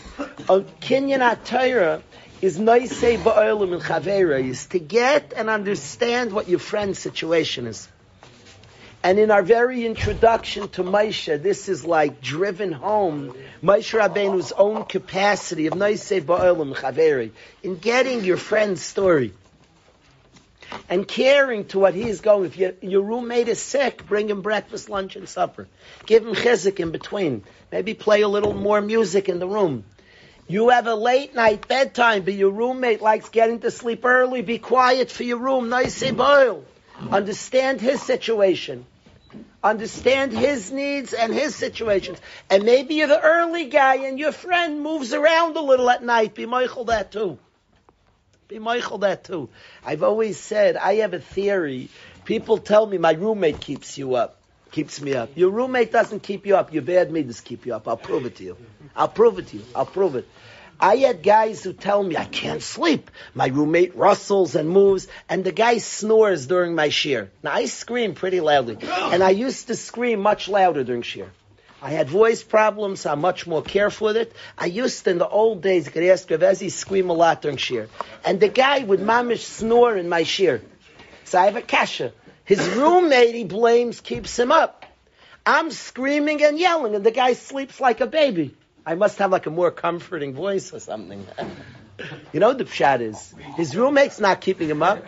[0.50, 2.02] A Kinyan Torah
[2.44, 7.88] is noisei ba'olim and chavera, is to get and understand what your friend's situation is.
[9.02, 13.34] And in our very introduction to Moshe, this is like driven home.
[13.64, 17.32] Moshe Rabbeinu's own capacity of Noisei Ba'olam Chaveri
[17.64, 19.32] in getting your friend's story
[20.90, 22.44] and caring to what he's going.
[22.44, 25.70] If your, your roommate is sick, bring him breakfast, lunch, and supper.
[26.06, 27.44] Give him chizik in between.
[27.72, 29.86] Maybe play a little more music in the room.
[30.54, 34.44] You have a late night bedtime, but your roommate likes getting to sleep early.
[34.44, 35.70] Be quiet for your room.
[35.70, 36.64] Noisei Ba'ol.
[37.12, 38.86] Understand his situation
[39.64, 42.20] understand his needs and his situations.
[42.50, 46.36] And maybe you're the early guy and your friend moves around a little at night.
[46.36, 47.40] Be moichel that too.
[48.48, 49.50] Be moichel that too.
[49.84, 51.90] I've always said, I have a theory.
[52.26, 54.38] People tell me my roommate keeps you up.
[54.72, 55.30] Keeps me up.
[55.36, 56.74] Your roommate doesn't keep you up.
[56.74, 57.88] Your bad meters keep you up.
[57.88, 58.58] I'll prove it to you.
[58.96, 59.64] I'll prove it to you.
[59.76, 60.28] I'll prove it.
[60.84, 63.10] I had guys who tell me I can't sleep.
[63.34, 67.30] My roommate rustles and moves, and the guy snores during my shiur.
[67.42, 71.30] Now I scream pretty loudly, and I used to scream much louder during shiur.
[71.82, 74.34] I had voice problems, so I'm much more careful with it.
[74.58, 77.88] I used to, in the old days, you could ask scream a lot during shiur.
[78.26, 80.60] And the guy would mamish snore in my shiur.
[81.24, 82.12] So I have a kasha.
[82.44, 84.86] His roommate, he blames, keeps him up.
[85.46, 88.54] I'm screaming and yelling, and the guy sleeps like a baby.
[88.86, 91.26] I must have like a more comforting voice or something.
[92.34, 93.34] you know the pshat is?
[93.56, 95.06] His roommate's not keeping him up.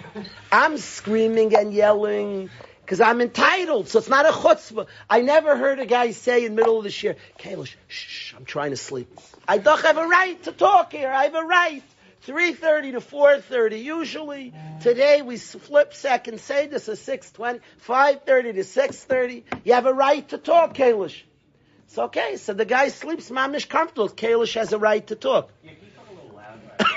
[0.52, 2.50] I'm screaming and yelling
[2.82, 4.88] because I'm entitled, so it's not a chutzpah.
[5.10, 8.46] I never heard a guy say in the middle of the year, Kalish, shh, I'm
[8.46, 9.20] trying to sleep.
[9.48, 11.10] I don't have a right to talk here.
[11.10, 11.84] I have a right.
[12.28, 13.84] 3.30 to 4.30.
[13.84, 19.44] Usually, today we flip second, say this is 6.20, 5.30 to 6.30.
[19.64, 21.22] You have a right to talk, Kalish.
[21.86, 22.38] It's okay.
[22.38, 24.10] So the guy sleeps mamish comfortable.
[24.10, 25.52] Kalish has a right to talk.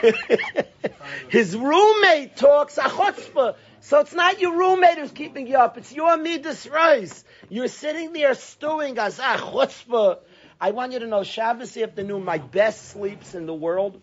[1.29, 3.55] His roommate talks a chutzpah.
[3.81, 5.79] So it's not your roommate who's keeping you up.
[5.79, 7.25] It's your midas rois.
[7.49, 10.19] You're sitting there stewing as a chutzpah.
[10.61, 14.03] I want you to know Shabbos afternoon, my best sleeps in the world.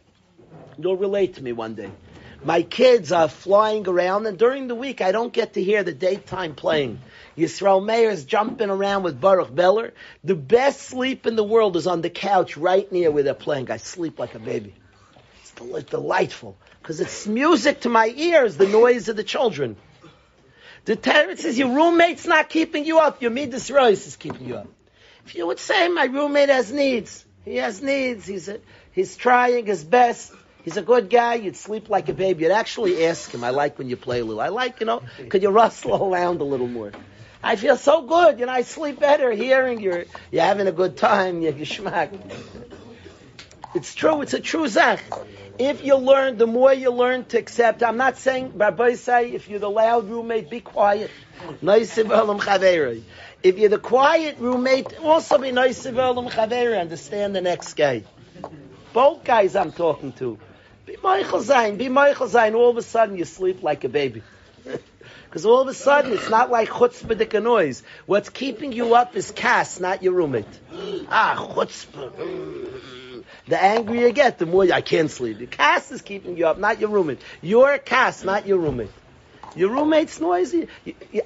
[0.78, 1.92] You'll relate to me one day.
[2.44, 5.94] My kids are flying around, and during the week, I don't get to hear the
[5.94, 7.00] daytime playing.
[7.38, 9.94] Yisrael Meir is jumping around with Baruch Beller.
[10.24, 13.70] The best sleep in the world is on the couch right near where they're playing.
[13.70, 14.74] I sleep like a baby.
[15.42, 15.52] It's
[15.90, 19.76] delightful because it's music to my ears, the noise of the children.
[20.86, 23.22] The Torah says your roommate's not keeping you up.
[23.22, 24.68] Your midas rois is keeping you up.
[25.26, 28.28] If you would say my roommate has needs, he has needs.
[28.28, 28.60] He's a,
[28.92, 30.32] he's trying his best.
[30.64, 31.36] He's a good guy.
[31.36, 32.44] You'd sleep like a baby.
[32.44, 33.44] You'd actually ask him.
[33.44, 34.42] I like when you play a little.
[34.42, 36.92] I like, you know, could you rustle around a little more?
[37.46, 38.40] I feel so good.
[38.40, 41.44] You know, I sleep better hearing you're, you're having a good time.
[41.44, 42.10] You're geschmack.
[43.76, 44.24] It's true.
[44.24, 45.04] It's a true zach.
[45.60, 47.84] If you learn, the more you learn to accept.
[47.84, 51.12] I'm not saying, Rabbi say, if you're the loud roommate, be quiet.
[51.62, 52.00] If
[53.60, 58.06] you're the quiet roommate, also be nice Understand the next guy.
[58.92, 60.40] Both guys I'm talking to.
[60.88, 61.78] Be moichel Zain.
[61.78, 62.56] Be moichel Zain.
[62.56, 64.24] All of a sudden you sleep like a baby.
[65.36, 67.84] Because all of a sudden, it's not like chutzpah noise.
[68.06, 70.46] What's keeping you up is kas, not your roommate.
[71.10, 73.22] Ah, chutzpah.
[73.46, 75.40] The angrier you get, the more I can't sleep.
[75.40, 77.20] The kas is keeping you up, not your roommate.
[77.42, 78.92] Your kas, not your roommate.
[79.58, 80.70] Your roommate's noisy.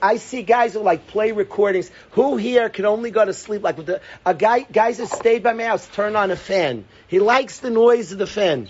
[0.01, 1.91] I see guys who like play recordings.
[2.13, 4.61] Who here can only go to sleep like with the, a guy?
[4.61, 6.85] Guys that stayed by my house turn on a fan.
[7.07, 8.69] He likes the noise of the fan.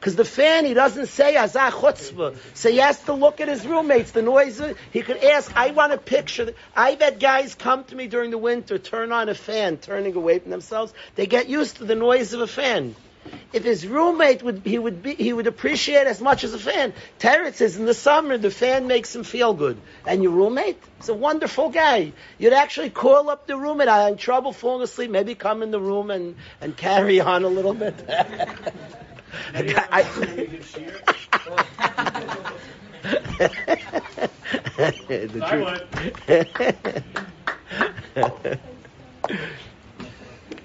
[0.00, 2.34] Because the fan, he doesn't say azah chutzpah.
[2.54, 4.58] So he has to look at his roommates, the noise.
[4.92, 6.54] He could ask, I want a picture.
[6.74, 10.38] I've had guys come to me during the winter, turn on a fan, turning away
[10.38, 10.94] from themselves.
[11.16, 12.96] They get used to the noise of a fan.
[13.52, 16.94] If his roommate would, he would be, he would appreciate as much as a fan.
[17.18, 19.76] Teretz says in the summer, the fan makes him feel good.
[20.06, 22.14] And your roommate, is a wonderful guy.
[22.38, 25.80] You'd actually call up the roommate, I'm in trouble falling asleep, maybe come in the
[25.80, 27.94] room and, and carry on a little bit.
[35.30, 35.80] the truth.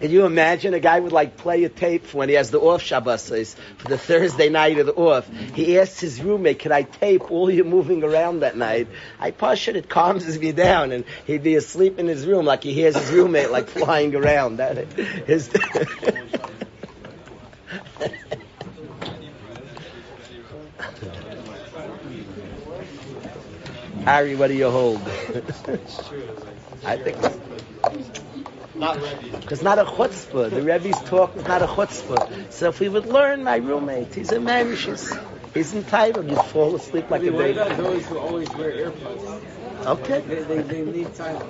[0.05, 2.81] Can you imagine a guy would like play a tape when he has the off
[2.81, 5.27] Shabbos for the Thursday night of the off?
[5.55, 8.87] He asks his roommate, "Can I tape all you moving around that night?"
[9.19, 12.63] I push it; it calms me down, and he'd be asleep in his room like
[12.63, 14.57] he hears his roommate like flying around.
[14.57, 15.49] That his.
[24.05, 25.01] Harry, what do you hold?
[26.85, 27.17] I think
[28.75, 28.97] Not
[29.51, 30.51] it's not a chutzpah.
[30.51, 32.51] The Rebbe's talk is not a chutzpah.
[32.51, 35.11] So if we would learn, my roommate, he's a man, he's,
[35.53, 36.29] he's entitled.
[36.29, 37.53] You fall asleep like a baby.
[37.53, 39.41] those who always wear earplugs?
[39.85, 40.21] Okay.
[40.21, 41.41] They, they, they need time.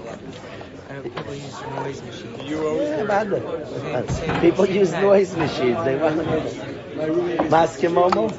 [1.04, 2.50] People use noise machines.
[2.50, 4.42] Yeah, bad.
[4.42, 5.84] People use noise machines.
[5.84, 6.75] They want to.
[6.96, 8.32] My roommate is Maskimomo?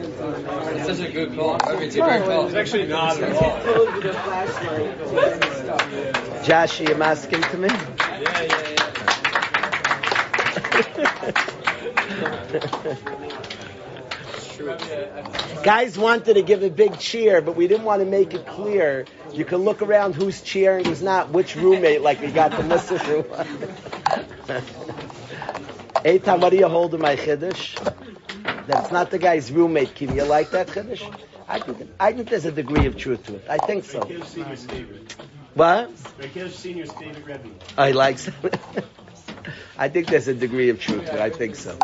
[0.76, 1.58] It's such a good call.
[1.62, 2.46] I mean, it's a great call.
[2.46, 3.60] It's actually not at all.
[3.60, 5.00] close with a flashlight.
[5.00, 6.46] and stuff.
[6.46, 7.68] Josh, are you masking to me?
[7.68, 8.76] Yeah, yeah,
[12.82, 12.96] yeah.
[15.62, 19.04] Guys wanted to give a big cheer, but we didn't want to make it clear.
[19.34, 23.06] You can look around who's cheering, who's not, which roommate, like we got the Muslim
[23.10, 23.24] room.
[26.04, 27.76] Eitan, what do you hold in my chiddush?
[28.66, 29.94] That's not the guy's roommate.
[29.94, 31.02] Can you like that chiddush?
[31.48, 33.44] I think, I think there's a degree of truth to it.
[33.48, 34.00] I think so.
[34.00, 35.16] Rakev Senior's favorite.
[35.54, 35.90] What?
[36.18, 37.16] Rakev Senior's favorite
[37.78, 38.18] I like
[39.78, 41.20] I think there's a degree of truth to it.
[41.20, 41.78] I think so.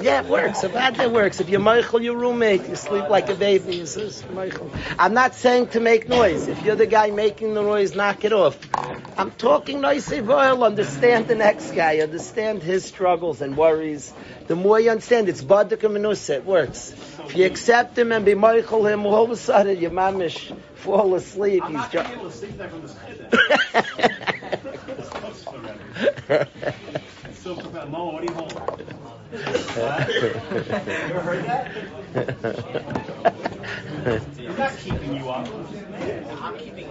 [0.00, 0.62] Yeah, it works.
[0.62, 1.40] If that it works.
[1.40, 3.76] If you're moichel, your roommate, you sleep like a baby.
[3.76, 4.70] You says, moichel.
[4.98, 6.46] I'm not saying to make noise.
[6.46, 8.56] If you're the guy making the noise, knock it off.
[9.18, 10.62] I'm talking noisy well.
[10.62, 11.98] Understand the next guy.
[11.98, 14.12] Understand his struggles and worries.
[14.46, 16.36] The more you understand, it's badik and menusa.
[16.36, 16.94] It works.
[17.24, 21.14] If you accept him and be moichel him, all of a sudden your mamish fall
[21.16, 21.64] asleep.
[21.64, 23.34] I'm He's not going able to sleep there from this chiddush.
[24.98, 26.48] It's chutzpah,
[27.34, 27.92] so profound.
[27.92, 28.77] What do you hold?
[29.38, 29.44] You
[31.14, 31.70] ever heard that?
[34.36, 35.48] He's not keeping you up.
[36.42, 36.88] I'm keeping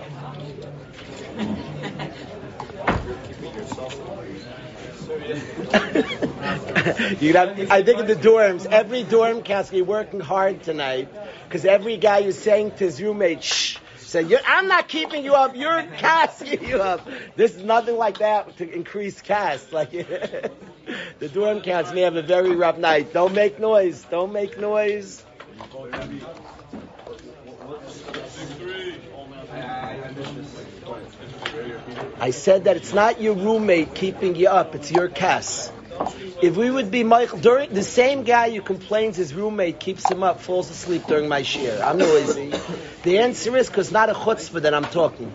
[7.20, 11.10] you know, I think in the dorms, every dorm counselor, you're working hard tonight
[11.46, 13.78] because every guy is saying to his roommate, shh.
[13.98, 15.56] So I'm not keeping you up.
[15.56, 17.08] You're casting you up.
[17.36, 19.72] This is nothing like that to increase kas.
[19.74, 19.92] Like
[21.20, 23.14] the dorm cats may have a very rough night.
[23.14, 24.06] Don't make noise.
[24.10, 25.24] Don't make noise.
[32.20, 34.76] I said that it's not your roommate keeping you up.
[34.76, 35.72] It's your kas.
[36.42, 40.24] If we would be moichel, during the same guy who complains his roommate keeps him
[40.24, 41.82] up, falls asleep during my shiur.
[41.82, 42.54] I'm noisy.
[43.04, 45.32] The answer is because not a chutzpah that I'm talking.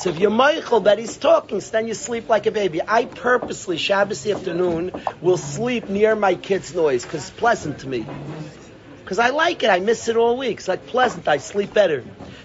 [0.00, 2.80] So if you're moichel that he's talking, so then you sleep like a baby.
[2.88, 8.06] I purposely Shabbos afternoon will sleep near my kid's noise because it's pleasant to me.
[9.04, 9.68] Because I like it.
[9.68, 10.56] I miss it all week.
[10.56, 11.28] It's like pleasant.
[11.28, 12.02] I sleep better.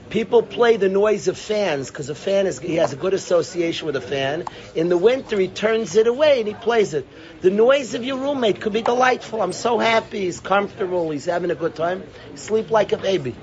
[0.09, 3.85] People play the noise of fans because a fan is he has a good association
[3.85, 4.43] with a fan.
[4.75, 7.07] In the winter, he turns it away and he plays it.
[7.39, 9.41] The noise of your roommate could be delightful.
[9.41, 10.25] I'm so happy.
[10.25, 11.09] He's comfortable.
[11.09, 12.03] He's having a good time.
[12.35, 13.33] Sleep like a baby.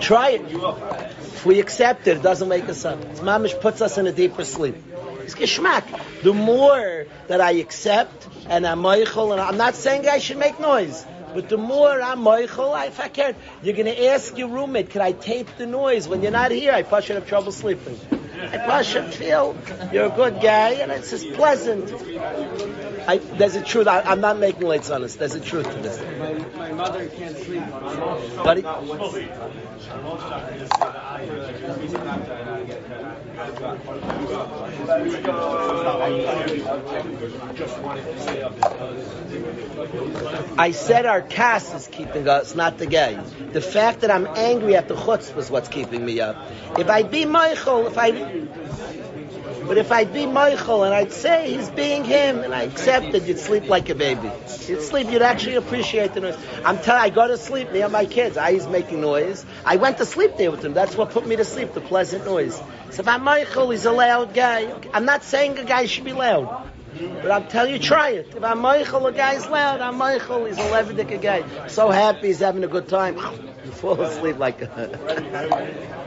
[0.00, 0.42] Try it.
[0.42, 3.00] If we accept it, it doesn't make us up.
[3.06, 4.76] It's mamish puts us in a deeper sleep.
[5.22, 5.84] It's geschmack.
[6.22, 10.60] The more that I accept and I'm moichel, and I'm not saying I should make
[10.60, 11.04] noise,
[11.34, 14.90] but the more I'm moichel, I, if I care, you're going to ask your roommate,
[14.90, 16.08] can I tape the noise?
[16.08, 17.98] When you're not here, I push have trouble sleeping.
[18.40, 19.56] I push feel
[19.92, 21.92] you're a good guy, and it's just pleasant.
[23.06, 23.86] I, there's a truth.
[23.86, 25.16] I, I'm not making lights on this.
[25.16, 26.00] There's a truth to this.
[26.18, 27.62] My, my mother can't sleep.
[28.44, 28.64] Buddy?
[40.58, 43.14] I said our kas is keeping us, not the guy.
[43.52, 46.36] The fact that I'm angry at the chutzpah is what's keeping me up.
[46.78, 48.10] If I'd be moichel, if I,
[49.66, 53.28] but if I'd be moichel and I'd say he's being him and I accept accepted,
[53.28, 54.30] you'd sleep like a baby.
[54.66, 56.36] You'd sleep, you'd actually appreciate the noise.
[56.64, 58.36] I'm telling, I go to sleep near my kids.
[58.36, 59.44] I was making noise.
[59.64, 60.74] I went to sleep there with them.
[60.74, 62.56] That's what put me to sleep, the pleasant noise.
[62.90, 64.72] So if I'm moichel, he's a loud guy.
[64.92, 66.68] I'm not saying a guy should be loud.
[67.22, 68.34] But I'm telling you, try it.
[68.34, 69.80] If I'm moichel, a guy's loud.
[69.80, 70.48] I'm moichel.
[70.48, 71.68] He's a Levitic guy.
[71.68, 73.18] So happy, he's having a good time.
[73.62, 76.06] You fall asleep like a.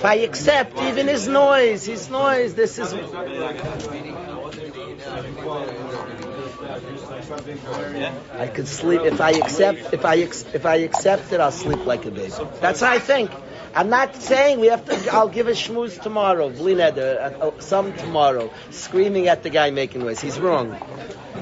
[0.00, 2.92] If I accept even his noise, his noise, this is.
[8.38, 11.40] I could sleep if I accept if I if I accept it.
[11.40, 12.32] I'll sleep like a baby.
[12.60, 13.30] That's how I think.
[13.74, 15.12] I'm not saying we have to.
[15.12, 19.70] I'll give a schmooze tomorrow, bli neder, uh, uh, some tomorrow, screaming at the guy
[19.70, 20.20] making noise.
[20.20, 20.76] He's wrong.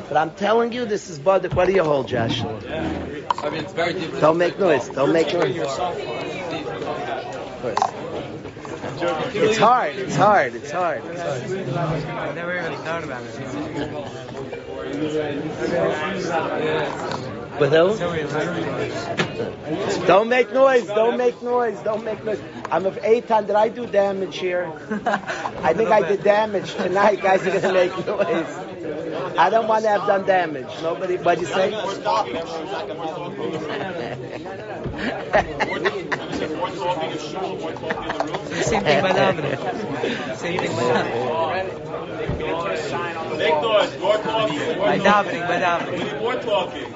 [0.09, 1.55] But I'm telling you, this is Badik.
[1.55, 2.43] What do you hold, Josh?
[2.43, 4.21] I mean, it's very different.
[4.21, 4.89] Don't make noise.
[4.89, 5.57] Don't make noise.
[5.57, 5.99] yourself.
[5.99, 7.79] Of course.
[9.35, 9.97] It's hard.
[9.97, 10.55] It's hard.
[10.55, 11.03] It's hard.
[11.05, 11.43] It's hard.
[12.05, 13.35] I never really thought about it.
[17.59, 17.99] With who?
[20.07, 20.87] Don't make noise.
[20.87, 21.79] Don't make noise.
[21.81, 22.41] Don't make noise.
[22.71, 23.47] I'm of Eitan.
[23.47, 24.73] Did I do damage here?
[25.63, 27.21] I think I did damage tonight.
[27.21, 28.47] Guys are gonna make noise.
[29.37, 30.69] I don't want to have done damage.
[30.83, 31.17] Nobody.
[31.17, 31.71] What'd you say?
[31.71, 31.95] More
[36.71, 38.45] talking in shul, more talking in the room.
[38.49, 40.37] The same thing by davening.
[40.37, 41.79] Same thing by davening.
[43.39, 44.59] Make noise, more talking.
[44.59, 45.41] More By talking.
[45.41, 45.93] by davening.
[45.99, 46.95] We need more talking.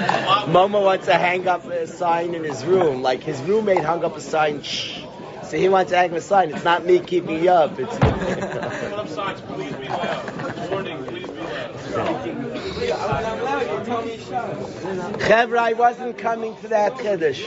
[0.00, 3.02] Momo wants to hang up a sign in his room.
[3.02, 4.62] Like his roommate hung up a sign.
[4.62, 5.02] Shh.
[5.44, 6.50] So he wants to hang up a sign.
[6.50, 7.78] It's not me keeping you up.
[7.78, 7.94] It's.
[15.18, 17.46] Chevra, I wasn't coming to that chiddush.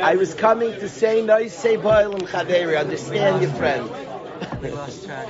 [0.00, 2.78] I was coming to say no say and chaveri.
[2.78, 3.90] Understand your friend.
[4.62, 5.28] We lost track.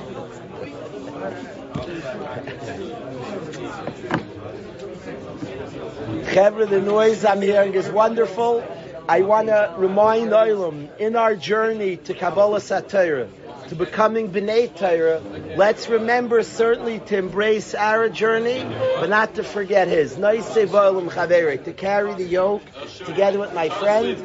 [6.25, 8.63] Chevra, the noise I'm hearing is wonderful.
[9.07, 13.27] I want to remind Olam in our journey to Kabbalah Satira,
[13.67, 15.21] to becoming B'nai Torah,
[15.57, 18.63] let's remember certainly to embrace our journey,
[18.95, 20.15] but not to forget his.
[20.15, 22.63] To carry the yoke
[23.05, 24.17] together with my friend.